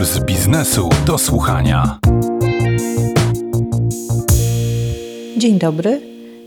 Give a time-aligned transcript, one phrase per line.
[0.00, 1.98] Puls biznesu do słuchania.
[5.38, 6.00] Dzień dobry,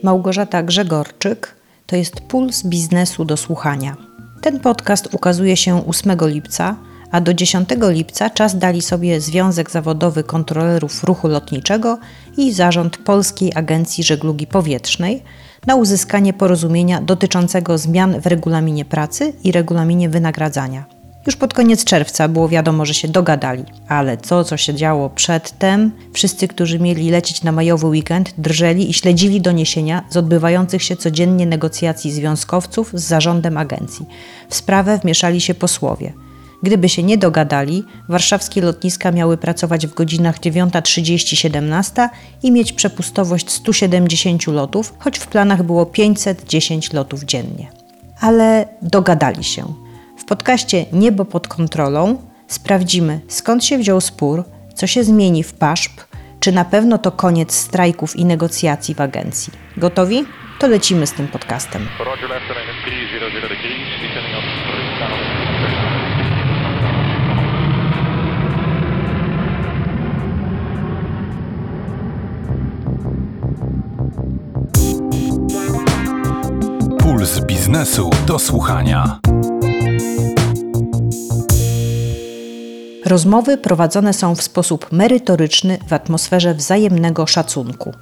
[0.03, 1.55] Małgorzata Grzegorczyk.
[1.87, 3.95] To jest Puls biznesu do słuchania.
[4.41, 6.75] Ten podcast ukazuje się 8 lipca,
[7.11, 11.97] a do 10 lipca czas dali sobie Związek Zawodowy Kontrolerów Ruchu Lotniczego
[12.37, 15.23] i Zarząd Polskiej Agencji Żeglugi Powietrznej
[15.67, 20.92] na uzyskanie porozumienia dotyczącego zmian w regulaminie pracy i regulaminie wynagradzania.
[21.25, 25.91] Już pod koniec czerwca było wiadomo, że się dogadali, ale co, co się działo przedtem,
[26.13, 31.45] wszyscy, którzy mieli lecieć na majowy weekend, drżeli i śledzili doniesienia z odbywających się codziennie
[31.45, 34.05] negocjacji związkowców z zarządem agencji.
[34.49, 36.13] W sprawę wmieszali się posłowie.
[36.63, 42.09] Gdyby się nie dogadali, warszawskie lotniska miały pracować w godzinach 9.30-17
[42.43, 47.71] i mieć przepustowość 170 lotów, choć w planach było 510 lotów dziennie.
[48.19, 49.82] Ale dogadali się.
[50.23, 54.43] W podcaście Niebo pod kontrolą sprawdzimy, skąd się wziął spór,
[54.75, 56.01] co się zmieni w PASZP,
[56.39, 59.53] czy na pewno to koniec strajków i negocjacji w agencji.
[59.77, 60.25] Gotowi?
[60.59, 61.87] To lecimy z tym podcastem.
[76.99, 79.19] Puls biznesu do słuchania.
[83.05, 87.93] Rozmowy prowadzone są w sposób merytoryczny w atmosferze wzajemnego szacunku.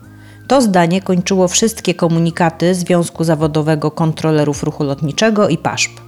[0.48, 6.02] To zdanie kończyło wszystkie komunikaty Związku Zawodowego Kontrolerów Ruchu Lotniczego i PASZP.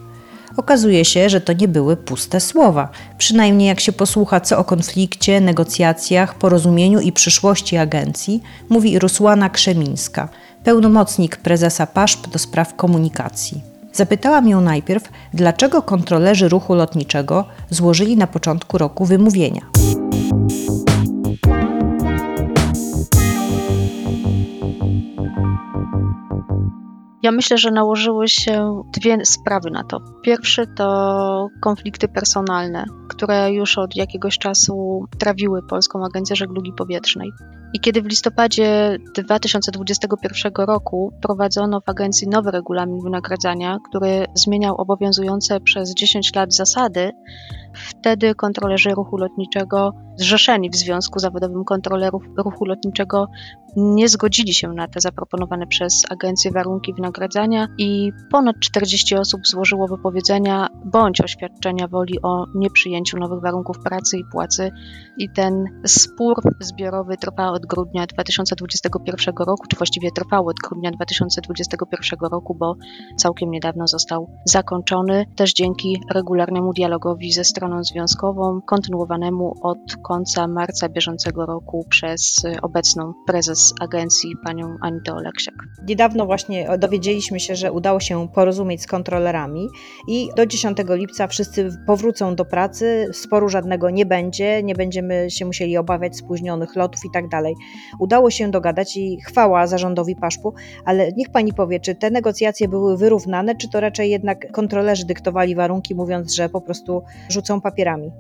[0.57, 5.41] Okazuje się, że to nie były puste słowa, przynajmniej jak się posłucha, co o konflikcie,
[5.41, 10.29] negocjacjach, porozumieniu i przyszłości agencji mówi Rusłana Krzemińska,
[10.63, 13.72] pełnomocnik prezesa PASZP do spraw komunikacji.
[13.93, 19.61] Zapytałam ją najpierw, dlaczego kontrolerzy ruchu lotniczego złożyli na początku roku wymówienia.
[27.23, 29.99] Ja myślę, że nałożyły się dwie sprawy na to.
[30.23, 37.31] Pierwszy to konflikty personalne, które już od jakiegoś czasu trawiły Polską Agencję Żeglugi Powietrznej.
[37.73, 45.59] I kiedy w listopadzie 2021 roku prowadzono w agencji nowy regulamin wynagradzania, który zmieniał obowiązujące
[45.59, 47.11] przez 10 lat zasady,
[47.75, 53.27] wtedy kontrolerzy ruchu lotniczego, zrzeszeni w Związku Zawodowym Kontrolerów Ruchu Lotniczego,
[53.75, 59.87] nie zgodzili się na te zaproponowane przez agencję warunki wynagradzania i ponad 40 osób złożyło
[59.87, 64.71] wypowiedzenia bądź oświadczenia woli o nieprzyjęciu nowych warunków pracy i płacy.
[65.17, 72.19] I ten spór zbiorowy trwa od grudnia 2021 roku, czy właściwie trwał od grudnia 2021
[72.31, 72.75] roku, bo
[73.17, 80.89] całkiem niedawno został zakończony, też dzięki regularnemu dialogowi ze stroną związkową, kontynuowanemu od końca marca
[80.89, 85.55] bieżącego roku przez obecną prezes agencji panią Anitę Oleksiak.
[85.87, 89.67] Niedawno właśnie dowiedzieliśmy się, że udało się porozumieć z kontrolerami
[90.07, 95.45] i do 10 lipca wszyscy powrócą do pracy, sporu żadnego nie będzie, nie będziemy się
[95.45, 97.55] musieli obawiać spóźnionych lotów i tak dalej.
[97.99, 100.53] Udało się dogadać i chwała zarządowi Paszpu,
[100.85, 105.55] ale niech pani powie, czy te negocjacje były wyrównane, czy to raczej jednak kontrolerzy dyktowali
[105.55, 108.11] warunki, mówiąc, że po prostu rzucą papierami?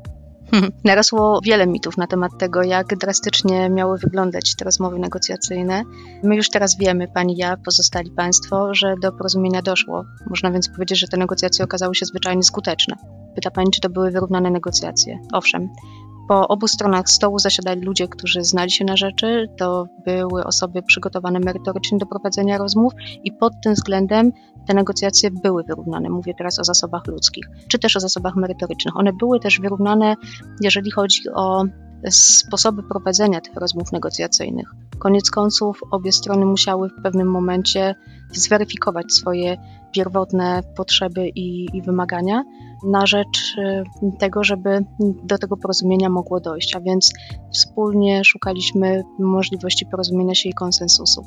[0.83, 5.83] Narosło wiele mitów na temat tego, jak drastycznie miały wyglądać te rozmowy negocjacyjne.
[6.23, 10.05] My już teraz wiemy, pani ja, pozostali państwo, że do porozumienia doszło.
[10.29, 12.95] Można więc powiedzieć, że te negocjacje okazały się zwyczajnie skuteczne.
[13.35, 15.19] Pyta pani, czy to były wyrównane negocjacje?
[15.33, 15.69] Owszem,
[16.33, 21.39] po obu stronach stołu zasiadali ludzie, którzy znali się na rzeczy, to były osoby przygotowane
[21.39, 24.31] merytorycznie do prowadzenia rozmów i pod tym względem
[24.67, 26.09] te negocjacje były wyrównane.
[26.09, 28.97] Mówię teraz o zasobach ludzkich, czy też o zasobach merytorycznych.
[28.97, 30.15] One były też wyrównane,
[30.61, 31.63] jeżeli chodzi o
[32.09, 34.73] sposoby prowadzenia tych rozmów negocjacyjnych.
[34.99, 37.95] Koniec końców obie strony musiały w pewnym momencie
[38.31, 39.57] zweryfikować swoje
[39.91, 42.43] pierwotne potrzeby i, i, wymagania
[42.83, 43.83] na rzecz y,
[44.19, 44.85] tego, żeby
[45.23, 47.13] do tego porozumienia mogło dojść, a więc
[47.53, 51.25] wspólnie szukaliśmy możliwości porozumienia się i konsensusu.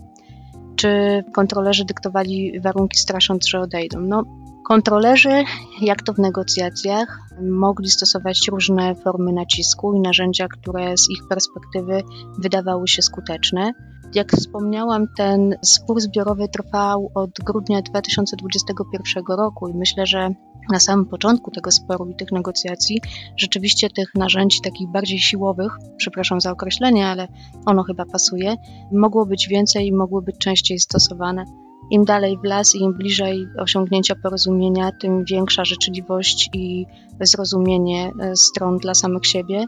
[0.76, 4.00] Czy kontrolerzy dyktowali warunki strasząc, że odejdą?
[4.00, 4.22] No,
[4.68, 5.44] Kontrolerzy,
[5.80, 12.02] jak to w negocjacjach, mogli stosować różne formy nacisku i narzędzia, które z ich perspektywy
[12.38, 13.72] wydawały się skuteczne.
[14.14, 20.30] Jak wspomniałam, ten spór zbiorowy trwał od grudnia 2021 roku i myślę, że
[20.72, 23.00] na samym początku tego sporu i tych negocjacji
[23.36, 27.28] rzeczywiście tych narzędzi takich bardziej siłowych, przepraszam za określenie, ale
[27.66, 28.56] ono chyba pasuje,
[28.92, 31.44] mogło być więcej i mogły być częściej stosowane.
[31.90, 36.86] Im dalej w las i im bliżej osiągnięcia porozumienia, tym większa życzliwość i
[37.20, 39.64] zrozumienie e, stron dla samych siebie.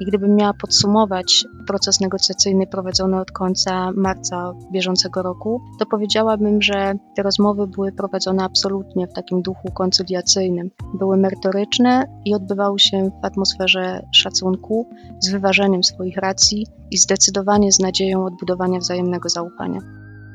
[0.00, 6.94] I gdybym miała podsumować proces negocjacyjny prowadzony od końca marca bieżącego roku, to powiedziałabym, że
[7.16, 10.70] te rozmowy były prowadzone absolutnie w takim duchu koncyliacyjnym.
[10.94, 14.86] Były merytoryczne i odbywały się w atmosferze szacunku,
[15.20, 19.80] z wyważeniem swoich racji i zdecydowanie z nadzieją odbudowania wzajemnego zaufania.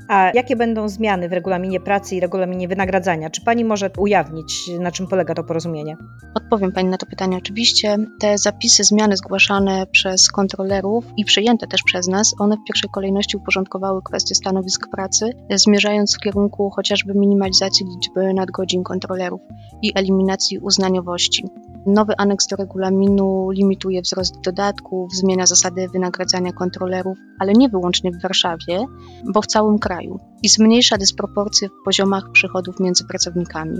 [0.07, 3.29] A jakie będą zmiany w regulaminie pracy i regulaminie wynagradzania?
[3.29, 5.97] Czy pani może ujawnić, na czym polega to porozumienie?
[6.35, 7.97] Odpowiem pani na to pytanie oczywiście.
[8.19, 13.37] Te zapisy, zmiany zgłaszane przez kontrolerów i przyjęte też przez nas, one w pierwszej kolejności
[13.37, 19.41] uporządkowały kwestie stanowisk pracy, zmierzając w kierunku chociażby minimalizacji liczby nadgodzin kontrolerów
[19.81, 21.45] i eliminacji uznaniowości.
[21.85, 28.21] Nowy aneks do regulaminu limituje wzrost dodatków, zmienia zasady wynagradzania kontrolerów, ale nie wyłącznie w
[28.21, 28.85] Warszawie,
[29.33, 33.77] bo w całym kraju i zmniejsza dysproporcje w poziomach przychodów między pracownikami.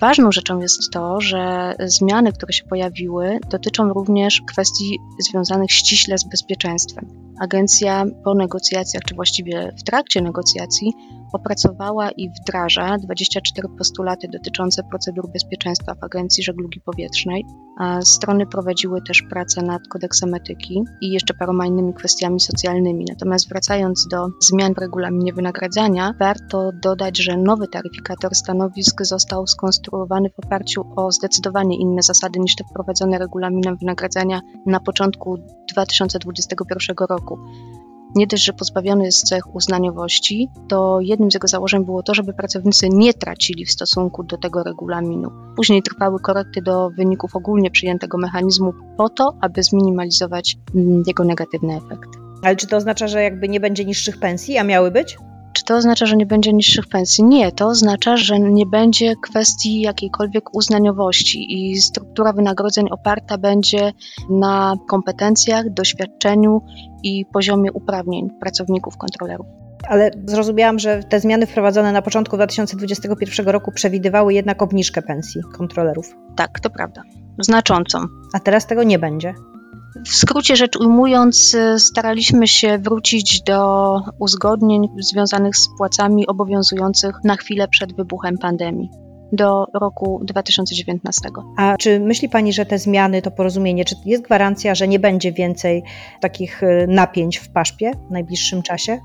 [0.00, 4.98] Ważną rzeczą jest to, że zmiany, które się pojawiły, dotyczą również kwestii
[5.30, 7.06] związanych ściśle z bezpieczeństwem.
[7.40, 10.92] Agencja po negocjacjach, czy właściwie w trakcie negocjacji,
[11.32, 17.44] opracowała i wdraża 24 postulaty dotyczące procedur bezpieczeństwa w Agencji Żeglugi Powietrznej.
[18.04, 23.04] Strony prowadziły też pracę nad kodeksem etyki i jeszcze paroma innymi kwestiami socjalnymi.
[23.08, 30.30] Natomiast wracając do zmian w regulaminie wynagradzania, warto dodać, że nowy taryfikator stanowisk został skonstruowany
[30.30, 35.38] w oparciu o zdecydowanie inne zasady niż te wprowadzone regulaminem wynagradzania na początku
[35.72, 37.38] 2021 roku
[38.14, 42.32] nie dość, że pozbawiony jest cech uznaniowości, to jednym z jego założeń było to, żeby
[42.32, 45.30] pracownicy nie tracili w stosunku do tego regulaminu.
[45.56, 51.76] Później trwały korekty do wyników ogólnie przyjętego mechanizmu po to, aby zminimalizować mm, jego negatywny
[51.76, 52.10] efekt.
[52.42, 55.18] Ale czy to oznacza, że jakby nie będzie niższych pensji, a miały być?
[55.58, 57.24] Czy to oznacza, że nie będzie niższych pensji?
[57.24, 63.92] Nie, to oznacza, że nie będzie kwestii jakiejkolwiek uznaniowości i struktura wynagrodzeń oparta będzie
[64.30, 66.60] na kompetencjach, doświadczeniu
[67.02, 69.46] i poziomie uprawnień pracowników kontrolerów.
[69.88, 76.16] Ale zrozumiałam, że te zmiany wprowadzone na początku 2021 roku przewidywały jednak obniżkę pensji kontrolerów.
[76.36, 77.02] Tak, to prawda.
[77.38, 77.98] Znaczącą.
[78.32, 79.34] A teraz tego nie będzie.
[80.06, 87.36] W skrócie rzecz ujmując, y, staraliśmy się wrócić do uzgodnień związanych z płacami obowiązujących na
[87.36, 88.90] chwilę przed wybuchem pandemii
[89.32, 91.30] do roku 2019.
[91.56, 95.32] A czy myśli Pani, że te zmiany, to porozumienie, czy jest gwarancja, że nie będzie
[95.32, 95.82] więcej
[96.20, 98.98] takich y, napięć w paszpie w najbliższym czasie?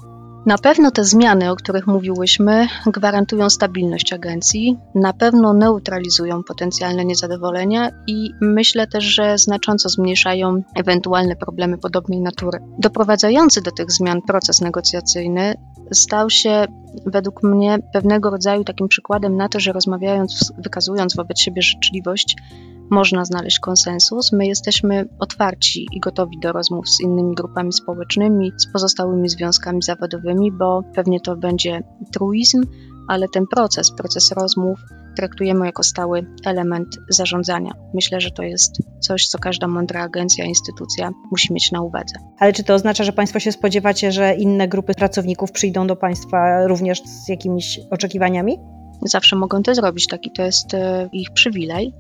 [0.46, 7.90] Na pewno te zmiany, o których mówiłyśmy, gwarantują stabilność agencji, na pewno neutralizują potencjalne niezadowolenia
[8.08, 12.60] i myślę też, że znacząco zmniejszają ewentualne problemy podobnej natury.
[12.80, 15.56] Doprowadzający do tych zmian proces negocjacyjny
[15.94, 16.66] stał się
[17.06, 22.36] według mnie pewnego rodzaju takim przykładem na to, że rozmawiając, wykazując wobec siebie życzliwość,
[22.94, 24.32] można znaleźć konsensus.
[24.32, 30.52] My jesteśmy otwarci i gotowi do rozmów z innymi grupami społecznymi, z pozostałymi związkami zawodowymi,
[30.52, 32.64] bo pewnie to będzie truizm,
[33.08, 34.80] ale ten proces, proces rozmów
[35.16, 37.72] traktujemy jako stały element zarządzania.
[37.94, 42.16] Myślę, że to jest coś, co każda mądra agencja, instytucja musi mieć na uwadze.
[42.40, 46.68] Ale czy to oznacza, że Państwo się spodziewacie, że inne grupy pracowników przyjdą do Państwa
[46.68, 48.58] również z jakimiś oczekiwaniami?
[49.02, 51.94] Zawsze mogą to zrobić, taki to jest e, ich przywilej.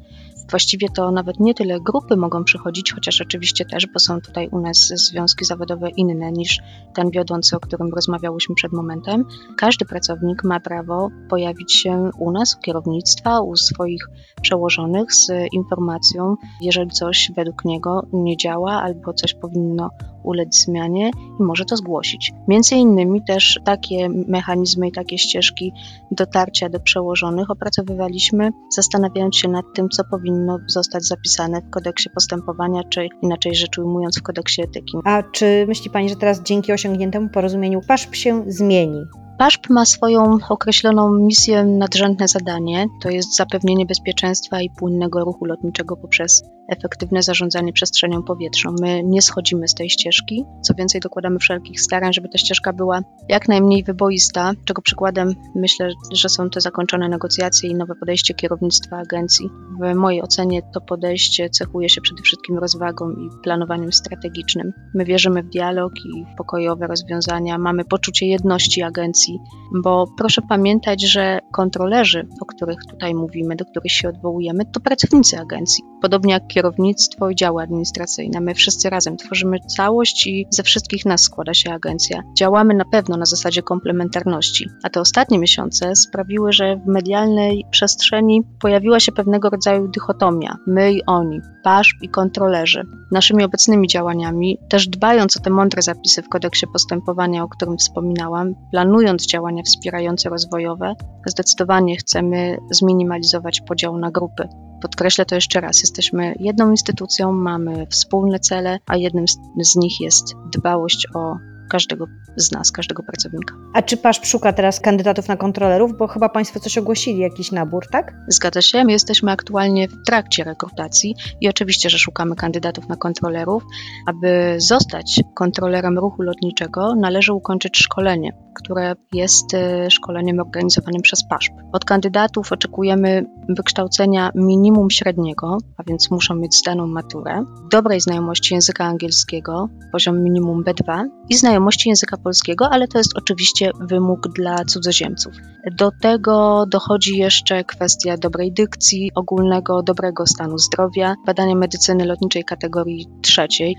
[0.49, 4.59] Właściwie to nawet nie tyle grupy mogą przychodzić, chociaż oczywiście też, bo są tutaj u
[4.59, 6.59] nas związki zawodowe inne niż
[6.95, 9.25] ten wiodący, o którym rozmawiałyśmy przed momentem.
[9.57, 14.07] Każdy pracownik ma prawo pojawić się u nas, u kierownictwa, u swoich
[14.41, 19.89] przełożonych z informacją, jeżeli coś według niego nie działa albo coś powinno
[20.23, 22.31] ulec zmianie i może to zgłosić.
[22.47, 25.73] Między innymi też takie mechanizmy i takie ścieżki
[26.11, 32.83] dotarcia do przełożonych opracowywaliśmy, zastanawiając się nad tym, co powinno zostać zapisane w kodeksie postępowania,
[32.89, 34.97] czy inaczej rzecz ujmując w kodeksie etyki.
[35.05, 39.05] A czy myśli Pani, że teraz dzięki osiągniętemu porozumieniu PASZP się zmieni?
[39.37, 45.97] PASZP ma swoją określoną misję, nadrzędne zadanie, to jest zapewnienie bezpieczeństwa i płynnego ruchu lotniczego
[45.97, 48.75] poprzez efektywne zarządzanie przestrzenią powietrzną.
[48.81, 53.01] My nie schodzimy z tej ścieżki, co więcej dokładamy wszelkich starań, żeby ta ścieżka była
[53.29, 58.97] jak najmniej wyboista, czego przykładem myślę, że są te zakończone negocjacje i nowe podejście kierownictwa
[58.97, 59.49] agencji.
[59.81, 64.73] W mojej ocenie to podejście cechuje się przede wszystkim rozwagą i planowaniem strategicznym.
[64.93, 69.39] My wierzymy w dialog i w pokojowe rozwiązania, mamy poczucie jedności agencji,
[69.83, 75.39] bo proszę pamiętać, że kontrolerzy, o których tutaj mówimy, do których się odwołujemy, to pracownicy
[75.39, 75.83] agencji.
[76.01, 78.41] podobnie jak kierownictwo i działy administracyjne.
[78.41, 82.23] My wszyscy razem tworzymy całość i ze wszystkich nas składa się agencja.
[82.37, 88.41] Działamy na pewno na zasadzie komplementarności, a te ostatnie miesiące sprawiły, że w medialnej przestrzeni
[88.61, 92.83] pojawiła się pewnego rodzaju dychotomia my i oni, PASZP i kontrolerzy.
[93.11, 98.55] Naszymi obecnymi działaniami, też dbając o te mądre zapisy w kodeksie postępowania, o którym wspominałam,
[98.71, 100.93] planując działania wspierające rozwojowe,
[101.25, 104.47] zdecydowanie chcemy zminimalizować podział na grupy.
[104.83, 109.25] Podkreślę to jeszcze raz, jesteśmy jedną instytucją, mamy wspólne cele, a jednym
[109.63, 111.35] z, nich jest dbałość o
[111.69, 113.55] każdego z nas, każdego pracownika.
[113.73, 115.97] A czy PASZ szuka teraz kandydatów na kontrolerów?
[115.97, 118.13] Bo chyba Państwo coś ogłosili, jakiś nabór, tak?
[118.27, 123.63] Zgadza się, my jesteśmy aktualnie w trakcie rekrutacji i oczywiście, że szukamy kandydatów na kontrolerów.
[124.07, 131.53] Aby zostać kontrolerem ruchu lotniczego, należy ukończyć szkolenie, które jest e, szkoleniem organizowanym przez PASZP.
[131.71, 138.85] Od kandydatów oczekujemy wykształcenia minimum średniego, a więc muszą mieć zdaną maturę, dobrej znajomości języka
[138.85, 145.33] angielskiego, poziom minimum B2 i znajomości języka polskiego, ale to jest oczywiście wymóg dla cudzoziemców.
[145.77, 153.07] Do tego dochodzi jeszcze kwestia dobrej dykcji, ogólnego dobrego stanu zdrowia, badania medycyny lotniczej kategorii
[153.21, 153.75] trzeciej.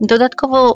[0.00, 0.72] Dodatkowo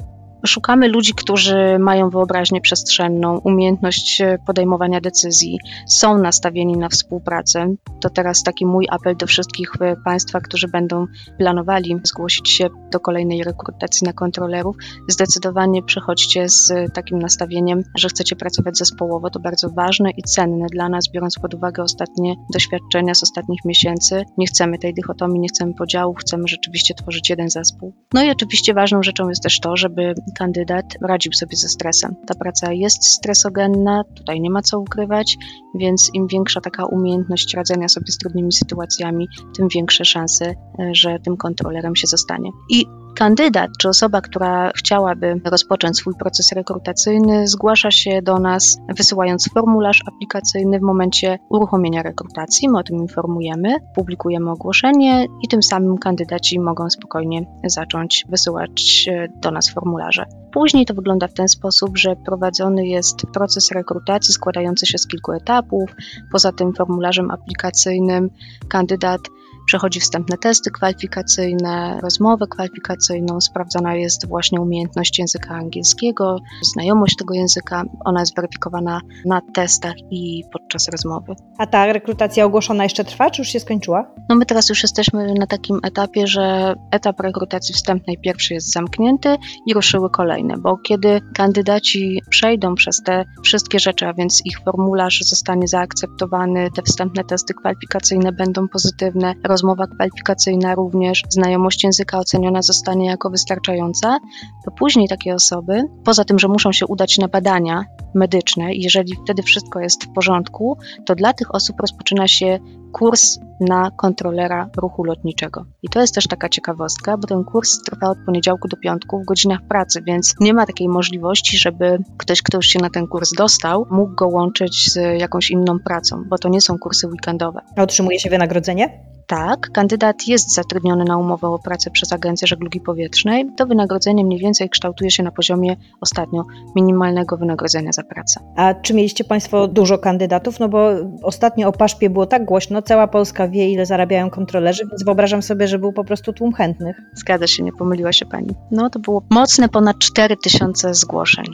[0.46, 7.75] Szukamy ludzi, którzy mają wyobraźnię przestrzenną, umiejętność e, podejmowania decyzji, są nastawieni na współpracę.
[8.00, 11.06] To teraz taki mój apel do wszystkich e, Państwa, którzy będą
[11.38, 14.76] planowali zgłosić się do kolejnej rekrutacji na kontrolerów.
[15.08, 19.30] Zdecydowanie przychodźcie z takim nastawieniem, że chcecie pracować zespołowo.
[19.30, 24.22] To bardzo ważne i cenne dla nas, biorąc pod uwagę ostatnie doświadczenia z ostatnich miesięcy.
[24.38, 27.92] Nie chcemy tej dychotomii, nie chcemy podziału, chcemy rzeczywiście tworzyć jeden zespół.
[28.14, 32.16] No i oczywiście ważną rzeczą jest też to, żeby kandydat radził sobie ze stresem.
[32.26, 35.36] Ta praca jest stresogenna, tutaj nie ma co ukrywać,
[35.74, 40.54] więc im większa taka umiejętność radzenia sobie z trudnymi sytuacjami, tym większe szanse, e,
[40.92, 42.50] że tym kontrolerem się zostanie.
[42.70, 49.49] I kandydat czy osoba, która chciałaby rozpocząć swój proces rekrutacyjny, zgłasza się do nas wysyłając
[49.54, 52.69] formularz aplikacyjny w momencie uruchomienia rekrutacji.
[52.69, 59.28] My o tym informujemy, publikujemy ogłoszenie i tym samym kandydaci mogą spokojnie zacząć wysyłać e,
[59.42, 60.25] do nas formularze.
[60.52, 65.33] Później to wygląda w ten sposób, że prowadzony jest proces rekrutacji składający się z kilku
[65.33, 65.90] etapów.
[66.33, 68.31] Poza tym formularzem aplikacyjnym
[68.69, 69.21] kandydat
[69.66, 76.38] przechodzi wstępne testy kwalifikacyjne, rozmowę kwalifikacyjną, sprawdzana jest właśnie umiejętność języka angielskiego,
[76.75, 81.35] znajomość tego języka, ona jest weryfikowana na testach i podczas rozmowy.
[81.59, 84.07] A ta rekrutacja ogłoszona jeszcze trwa, czy już się skończyła?
[84.28, 89.37] No my teraz już jesteśmy na takim etapie, że etap rekrutacji wstępnej pierwszy jest zamknięty
[89.66, 95.21] i ruszyły kolejne, bo kiedy kandydaci przejdą przez te wszystkie rzeczy, a więc ich formularz
[95.21, 103.06] zostanie zaakceptowany, te wstępne testy kwalifikacyjne będą pozytywne, rozmowa kwalifikacyjna również, znajomość języka oceniona zostanie
[103.06, 104.18] jako wystarczająca,
[104.64, 109.16] to później takie osoby, poza tym, że muszą się udać na badania medyczne i jeżeli
[109.25, 112.59] wtedy wszystko jest w porządku, to dla tych osób rozpoczyna się
[112.92, 115.64] kurs na kontrolera ruchu lotniczego.
[115.83, 119.25] I to jest też taka ciekawostka, bo ten kurs trwa od poniedziałku do piątku w
[119.25, 123.31] godzinach pracy, więc nie ma takiej możliwości, żeby ktoś, kto już się na ten kurs
[123.33, 127.61] dostał, mógł go łączyć z jakąś inną pracą, bo to nie są kursy weekendowe.
[127.76, 129.12] A otrzymuje się wynagrodzenie?
[129.33, 134.38] tak, kandydat jest zatrudniony na umowę o pracę przez Agencję Żeglugi Powietrznej, to wynagrodzenie mniej
[134.38, 136.45] więcej kształtuje się na poziomie ostatnio
[136.76, 138.40] minimalnego wynagrodzenia za pracę.
[138.56, 140.61] A czy mieliście Państwo dużo kandydatów?
[140.61, 140.90] No bo
[141.23, 145.68] ostatnio o paszpie było tak głośno, cała Polska wie, ile zarabiają kontrolerzy, więc wyobrażam sobie,
[145.68, 146.97] że był po prostu tłum chętnych.
[147.14, 148.54] Zgadza się, nie pomyliła się Pani.
[148.71, 151.47] No to było mocne ponad 4000 zgłoszeń.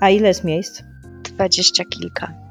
[0.00, 0.82] A ile jest miejsc?
[1.24, 2.46] Dwadzieścia kilka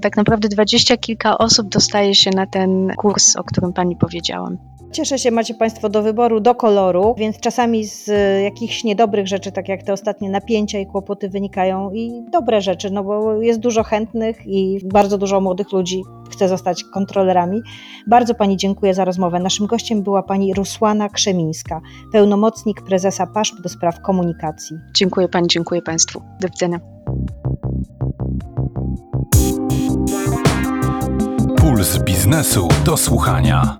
[0.00, 4.58] tak naprawdę dwadzieścia kilka osób dostaje się na ten kurs, o którym Pani powiedziałam.
[4.96, 9.52] Cieszę się, macie Państwo do wyboru, do koloru, więc czasami z e, jakichś niedobrych rzeczy,
[9.52, 13.82] tak jak te ostatnie napięcia i kłopoty wynikają i dobre rzeczy, no bo jest dużo
[13.82, 17.60] chętnych i bardzo dużo młodych ludzi chce zostać kontrolerami.
[18.06, 19.40] Bardzo Pani dziękuję za rozmowę.
[19.40, 21.80] Naszym gościem była Pani Rusłana Krzemińska,
[22.12, 24.76] pełnomocnik prezesa PASZP do spraw komunikacji.
[24.94, 26.22] Dziękuję Pani, dziękuję Państwu.
[26.40, 26.80] Do widzenia.
[31.56, 33.78] Puls biznesu do słuchania.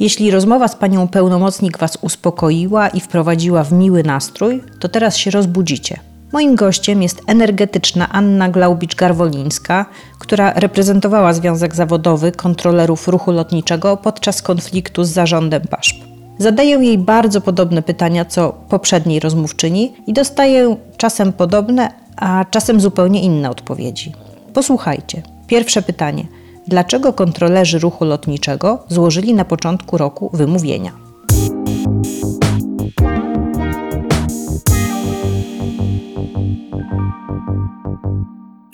[0.00, 5.30] Jeśli rozmowa z panią pełnomocnik was uspokoiła i wprowadziła w miły nastrój, to teraz się
[5.30, 6.00] rozbudzicie.
[6.32, 9.84] Moim gościem jest energetyczna Anna Glaubicz-Garwolińska,
[10.18, 15.98] która reprezentowała Związek Zawodowy Kontrolerów Ruchu Lotniczego podczas konfliktu z zarządem PASZP.
[16.38, 23.22] Zadaję jej bardzo podobne pytania co poprzedniej rozmówczyni i dostaję czasem podobne, a czasem zupełnie
[23.22, 24.12] inne odpowiedzi.
[24.54, 25.22] Posłuchajcie.
[25.46, 26.24] Pierwsze pytanie.
[26.68, 30.92] Dlaczego kontrolerzy ruchu lotniczego złożyli na początku roku wymówienia.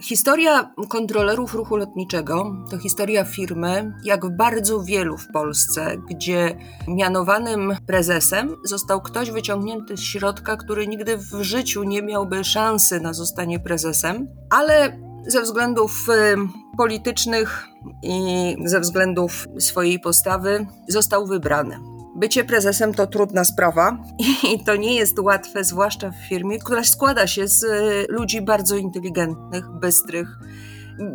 [0.03, 6.57] Historia kontrolerów ruchu lotniczego to historia firmy, jak w bardzo wielu w Polsce, gdzie
[6.89, 13.13] mianowanym prezesem został ktoś wyciągnięty z środka, który nigdy w życiu nie miałby szansy na
[13.13, 16.37] zostanie prezesem, ale ze względów y,
[16.77, 17.67] politycznych
[18.03, 21.79] i ze względów swojej postawy został wybrany.
[22.17, 23.99] Bycie prezesem to trudna sprawa
[24.55, 28.77] i to nie jest łatwe, zwłaszcza w firmie, która składa się z y, ludzi bardzo
[28.77, 30.39] inteligentnych, bystrych,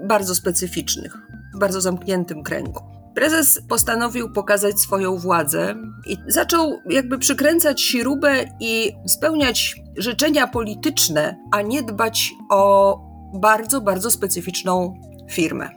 [0.07, 1.17] bardzo specyficznych,
[1.55, 2.95] w bardzo zamkniętym kręgu.
[3.15, 5.75] Prezes postanowił pokazać swoją władzę
[6.07, 12.99] i zaczął jakby przykręcać śrubę i spełniać życzenia polityczne, a nie dbać o
[13.39, 14.99] bardzo, bardzo specyficzną
[15.31, 15.69] firmę.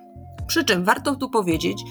[0.47, 1.83] Przy czym warto tu powiedzieć,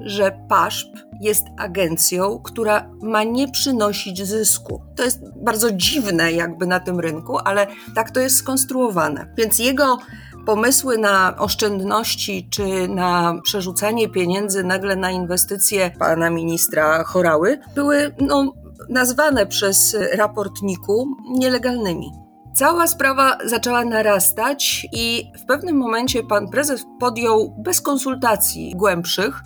[0.00, 0.90] że PASZP
[1.20, 4.82] jest agencją, która ma nie przynosić zysku.
[4.96, 9.34] To jest bardzo dziwne jakby na tym rynku, ale tak to jest skonstruowane.
[9.36, 9.98] Więc jego
[10.46, 18.52] pomysły na oszczędności czy na przerzucanie pieniędzy nagle na inwestycje pana ministra Chorały były no,
[18.88, 22.23] nazwane przez raportniku nielegalnymi.
[22.54, 29.42] Cała sprawa zaczęła narastać i w pewnym momencie pan prezes podjął bez konsultacji głębszych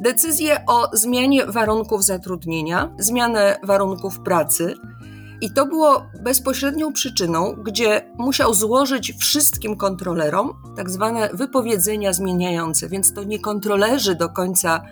[0.00, 4.74] decyzję o zmianie warunków zatrudnienia, zmianę warunków pracy.
[5.40, 13.14] I to było bezpośrednią przyczyną, gdzie musiał złożyć wszystkim kontrolerom tak zwane wypowiedzenia zmieniające, więc
[13.14, 14.82] to nie kontrolerzy do końca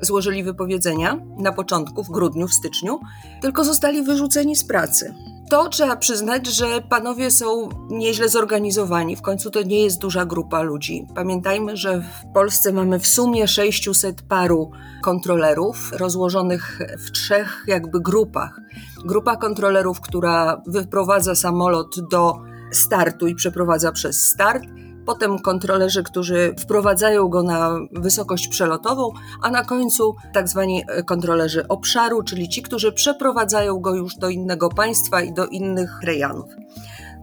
[0.00, 3.00] złożyli wypowiedzenia na początku, w grudniu, w styczniu,
[3.40, 5.14] tylko zostali wyrzuceni z pracy.
[5.50, 9.16] To trzeba przyznać, że panowie są nieźle zorganizowani.
[9.16, 11.06] W końcu to nie jest duża grupa ludzi.
[11.14, 14.70] Pamiętajmy, że w Polsce mamy w sumie 600 paru
[15.02, 18.60] kontrolerów rozłożonych w trzech jakby grupach.
[19.04, 22.34] Grupa kontrolerów, która wyprowadza samolot do
[22.72, 24.62] startu i przeprowadza przez start
[25.08, 29.10] potem kontrolerzy, którzy wprowadzają go na wysokość przelotową,
[29.42, 34.68] a na końcu tak zwani kontrolerzy obszaru, czyli ci, którzy przeprowadzają go już do innego
[34.68, 36.50] państwa i do innych rejonów.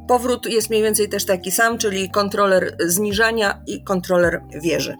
[0.07, 4.95] Powrót jest mniej więcej też taki sam, czyli kontroler zniżania i kontroler wieży.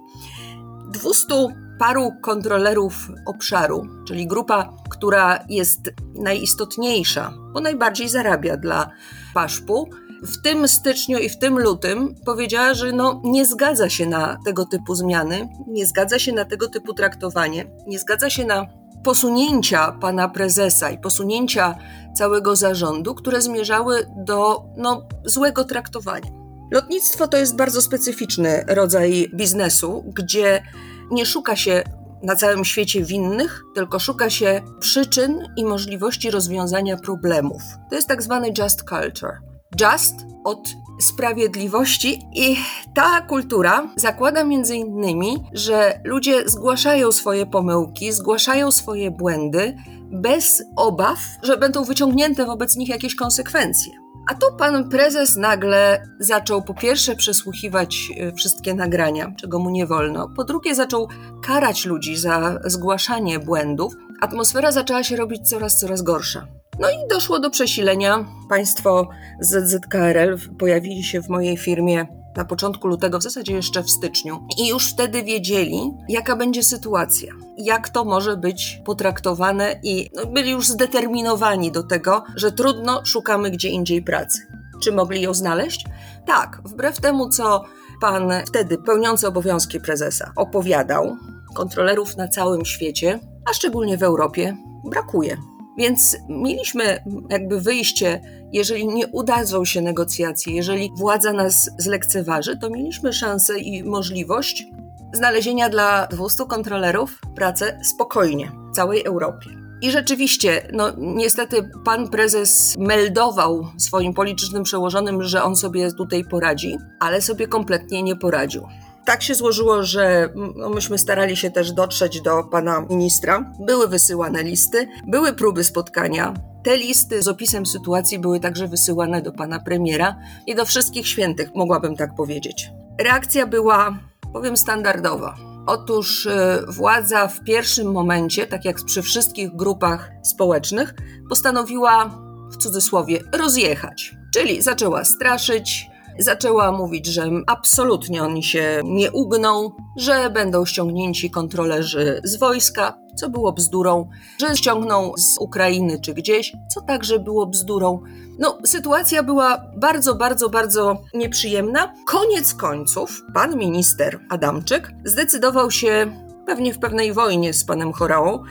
[0.92, 1.36] 200
[1.80, 8.90] paru kontrolerów obszaru, czyli grupa, która jest najistotniejsza, bo najbardziej zarabia dla
[9.34, 9.90] paszpu,
[10.26, 14.66] w tym styczniu i w tym lutym powiedziała, że no, nie zgadza się na tego
[14.66, 18.68] typu zmiany, nie zgadza się na tego typu traktowanie, nie zgadza się na
[19.04, 21.76] posunięcia pana prezesa i posunięcia
[22.16, 26.32] całego zarządu, które zmierzały do no, złego traktowania.
[26.72, 30.64] Lotnictwo to jest bardzo specyficzny rodzaj biznesu, gdzie
[31.12, 31.84] nie szuka się
[32.24, 37.62] na całym świecie winnych, tylko szuka się przyczyn i możliwości rozwiązania problemów.
[37.90, 39.55] To jest tak zwany just culture.
[39.82, 42.58] Just od sprawiedliwości i
[42.94, 49.78] ta kultura zakłada między innymi, że ludzie zgłaszają swoje pomyłki, zgłaszają swoje błędy
[50.12, 53.94] bez obaw, że będą wyciągnięte wobec nich jakieś konsekwencje.
[54.28, 59.86] A tu pan prezes nagle zaczął po pierwsze przesłuchiwać e, wszystkie nagrania, czego mu nie
[59.86, 61.08] wolno, po drugie zaczął
[61.44, 63.94] karać ludzi za zgłaszanie błędów.
[64.22, 66.48] Atmosfera zaczęła się robić coraz, coraz gorsza.
[66.80, 68.26] No i doszło do przesilenia.
[68.50, 73.90] Państwo z ZZKRL pojawili się w mojej firmie na początku lutego, w zasadzie jeszcze w
[73.90, 80.26] styczniu, i już wtedy wiedzieli, jaka będzie sytuacja, jak to może być potraktowane, i no,
[80.26, 84.48] byli już zdeterminowani do tego, że trudno, szukamy gdzie indziej pracy.
[84.84, 85.86] Czy mogli ją znaleźć?
[86.26, 87.64] Tak, wbrew temu, co
[88.02, 91.18] pan wtedy pełniący obowiązki prezesa opowiadał,
[91.56, 95.38] kontrolerów na całym świecie, a szczególnie w Europie, brakuje.
[95.78, 103.14] Więc mieliśmy jakby wyjście, jeżeli nie udadzą się negocjacje, jeżeli władza nas zlekceważy, to mieliśmy
[103.14, 104.66] szansę i możliwość
[105.14, 109.50] znalezienia dla 200 kontrolerów pracę spokojnie w całej Europie.
[109.82, 116.78] I rzeczywiście, no niestety pan prezes meldował swoim politycznym przełożonym, że on sobie tutaj poradzi,
[117.00, 118.68] ale sobie kompletnie nie poradził
[119.06, 123.52] tak się złożyło, że no, myśmy starali się też dotrzeć do pana ministra.
[123.60, 126.34] Były wysyłane listy, były próby spotkania.
[126.64, 130.16] Te listy z opisem sytuacji były także wysyłane do pana premiera
[130.48, 132.70] i do wszystkich świętych, mogłabym tak powiedzieć.
[133.02, 134.00] Reakcja była,
[134.34, 135.36] powiem, standardowa.
[135.68, 140.94] Otóż e, władza w pierwszym momencie, tak jak przy wszystkich grupach społecznych,
[141.30, 142.06] postanowiła
[142.52, 145.88] w cudzysłowie rozjechać, czyli zaczęła straszyć,
[146.20, 153.30] zaczęła mówić, że absolutnie oni się nie ugną, że będą ściągnięci kontrolerzy z wojska, co
[153.30, 158.02] było bzdurą, że ściągną z Ukrainy czy gdzieś, co także było bzdurą.
[158.40, 161.94] No, sytuacja była bardzo, bardzo, bardzo nieprzyjemna.
[162.08, 166.12] Koniec końców, pan minister Adamczyk zdecydował się,
[166.46, 168.44] pewnie w pewnej wojnie z panem Chorałą,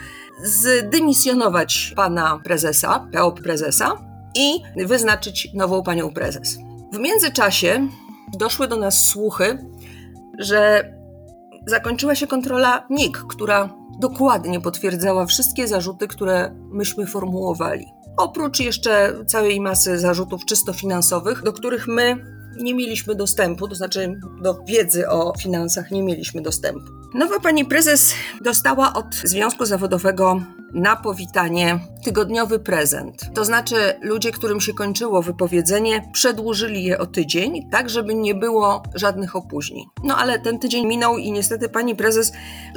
[0.43, 3.99] zdymisjonować pana prezesa, PO prezesa
[4.35, 6.59] i wyznaczyć nową panią prezes.
[6.95, 7.89] W międzyczasie
[8.39, 9.59] doszły do nas słuchy,
[10.39, 10.91] że
[11.67, 17.87] zakończyła się kontrola NIK, która dokładnie potwierdzała wszystkie zarzuty, które myśmy formułowali.
[18.17, 24.21] Oprócz jeszcze całej masy zarzutów czysto finansowych, do których my nie mieliśmy dostępu, to znaczy
[24.43, 26.87] do wiedzy o finansach nie mieliśmy dostępu.
[27.15, 28.15] Nowa pani prezes
[28.45, 30.41] dostała od Związku Zawodowego
[30.75, 33.35] na powitanie tygodniowy prezent.
[33.35, 38.83] To znaczy, ludzie, którym się kończyło wypowiedzenie, przedłużyli je o tydzień, tak żeby nie było
[38.95, 39.85] żadnych opóźnień.
[40.05, 42.33] No ale ten tydzień minął i niestety pani prezes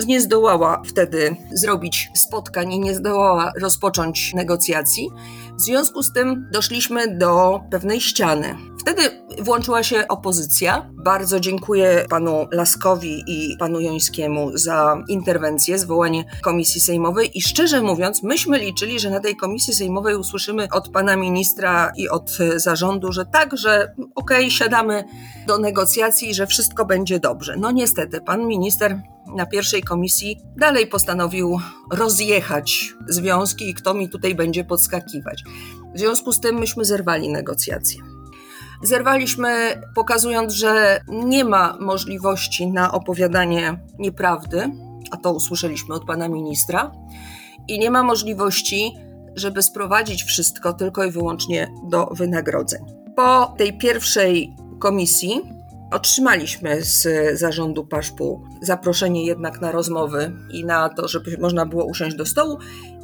[0.07, 5.09] nie zdołała wtedy zrobić spotkań i nie zdołała rozpocząć negocjacji.
[5.57, 8.55] W związku z tym doszliśmy do pewnej ściany.
[8.81, 9.01] Wtedy
[9.41, 10.89] włączyła się opozycja.
[10.93, 18.23] Bardzo dziękuję panu Laskowi i panu Jońskiemu za interwencję, zwołanie komisji sejmowej i szczerze mówiąc,
[18.23, 23.25] myśmy liczyli, że na tej komisji sejmowej usłyszymy od pana ministra i od zarządu, że
[23.25, 25.03] tak, że okej, okay, siadamy
[25.47, 27.55] do negocjacji że wszystko będzie dobrze.
[27.57, 29.01] No niestety, pan minister
[29.35, 31.59] na pierwszej komisji dalej postanowił
[31.91, 35.43] rozjechać związki i kto mi tutaj będzie podskakiwać.
[35.95, 38.01] W związku z tym myśmy zerwali negocjacje.
[38.83, 44.71] Zerwaliśmy, pokazując, że nie ma możliwości na opowiadanie nieprawdy,
[45.11, 46.91] a to usłyszeliśmy od pana ministra,
[47.67, 48.91] i nie ma możliwości,
[49.35, 52.85] żeby sprowadzić wszystko tylko i wyłącznie do wynagrodzeń.
[53.15, 55.41] Po tej pierwszej komisji
[55.91, 57.08] otrzymaliśmy z
[57.39, 62.58] zarządu Paszpu zaproszenie jednak na rozmowy i na to, żeby można było usiąść do stołu,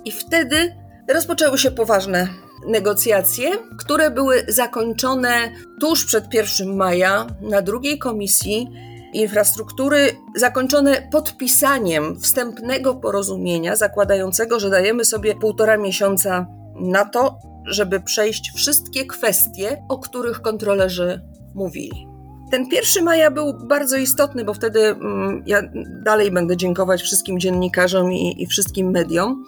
[0.05, 0.75] i wtedy
[1.13, 2.27] rozpoczęły się poważne
[2.67, 8.67] negocjacje, które były zakończone tuż przed 1 maja na drugiej komisji
[9.13, 18.51] infrastruktury, zakończone podpisaniem wstępnego porozumienia zakładającego, że dajemy sobie półtora miesiąca na to, żeby przejść
[18.55, 21.21] wszystkie kwestie, o których kontrolerzy
[21.55, 22.12] mówili.
[22.53, 25.61] Ten 1 maja był bardzo istotny, bo wtedy mm, ja
[26.03, 29.43] dalej będę dziękować wszystkim dziennikarzom i, i wszystkim mediom,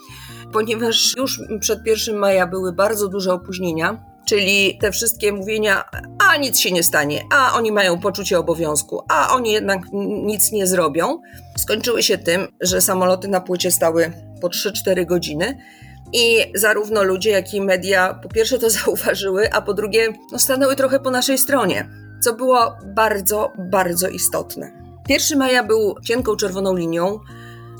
[0.54, 5.84] ponieważ już przed 1 maja były bardzo duże opóźnienia, czyli te wszystkie mówienia,
[6.30, 9.80] a nic się nie stanie, a oni mają poczucie obowiązku, a oni jednak
[10.24, 11.22] nic nie zrobią,
[11.58, 15.58] skończyły się tym, że samoloty na płycie stały po 3-4 godziny.
[16.14, 20.76] I zarówno ludzie, jak i media po pierwsze to zauważyły, a po drugie no, stanęły
[20.76, 24.72] trochę po naszej stronie, co było bardzo, bardzo istotne.
[25.10, 27.20] 1 maja był cienką czerwoną linią,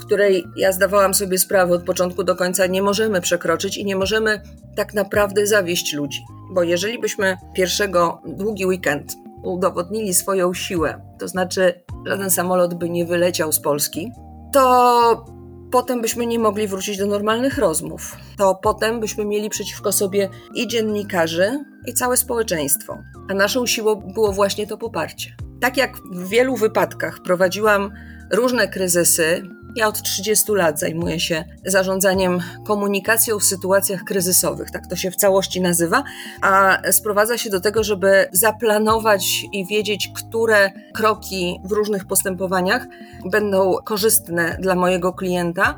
[0.00, 4.42] której ja zdawałam sobie sprawę od początku do końca, nie możemy przekroczyć i nie możemy
[4.76, 6.24] tak naprawdę zawieść ludzi.
[6.50, 13.04] Bo jeżeli byśmy pierwszego długi weekend udowodnili swoją siłę, to znaczy żaden samolot by nie
[13.04, 14.12] wyleciał z Polski,
[14.52, 15.24] to
[15.70, 18.16] potem byśmy nie mogli wrócić do normalnych rozmów.
[18.38, 22.98] To potem byśmy mieli przeciwko sobie i dziennikarzy, i całe społeczeństwo.
[23.28, 25.36] A naszą siłą było właśnie to poparcie.
[25.60, 27.92] Tak jak w wielu wypadkach prowadziłam
[28.32, 29.42] różne kryzysy,
[29.76, 35.16] ja od 30 lat zajmuję się zarządzaniem komunikacją w sytuacjach kryzysowych, tak to się w
[35.16, 36.04] całości nazywa,
[36.40, 42.86] a sprowadza się do tego, żeby zaplanować i wiedzieć, które kroki w różnych postępowaniach
[43.24, 45.74] będą korzystne dla mojego klienta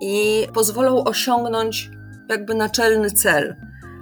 [0.00, 1.90] i pozwolą osiągnąć
[2.28, 3.56] jakby naczelny cel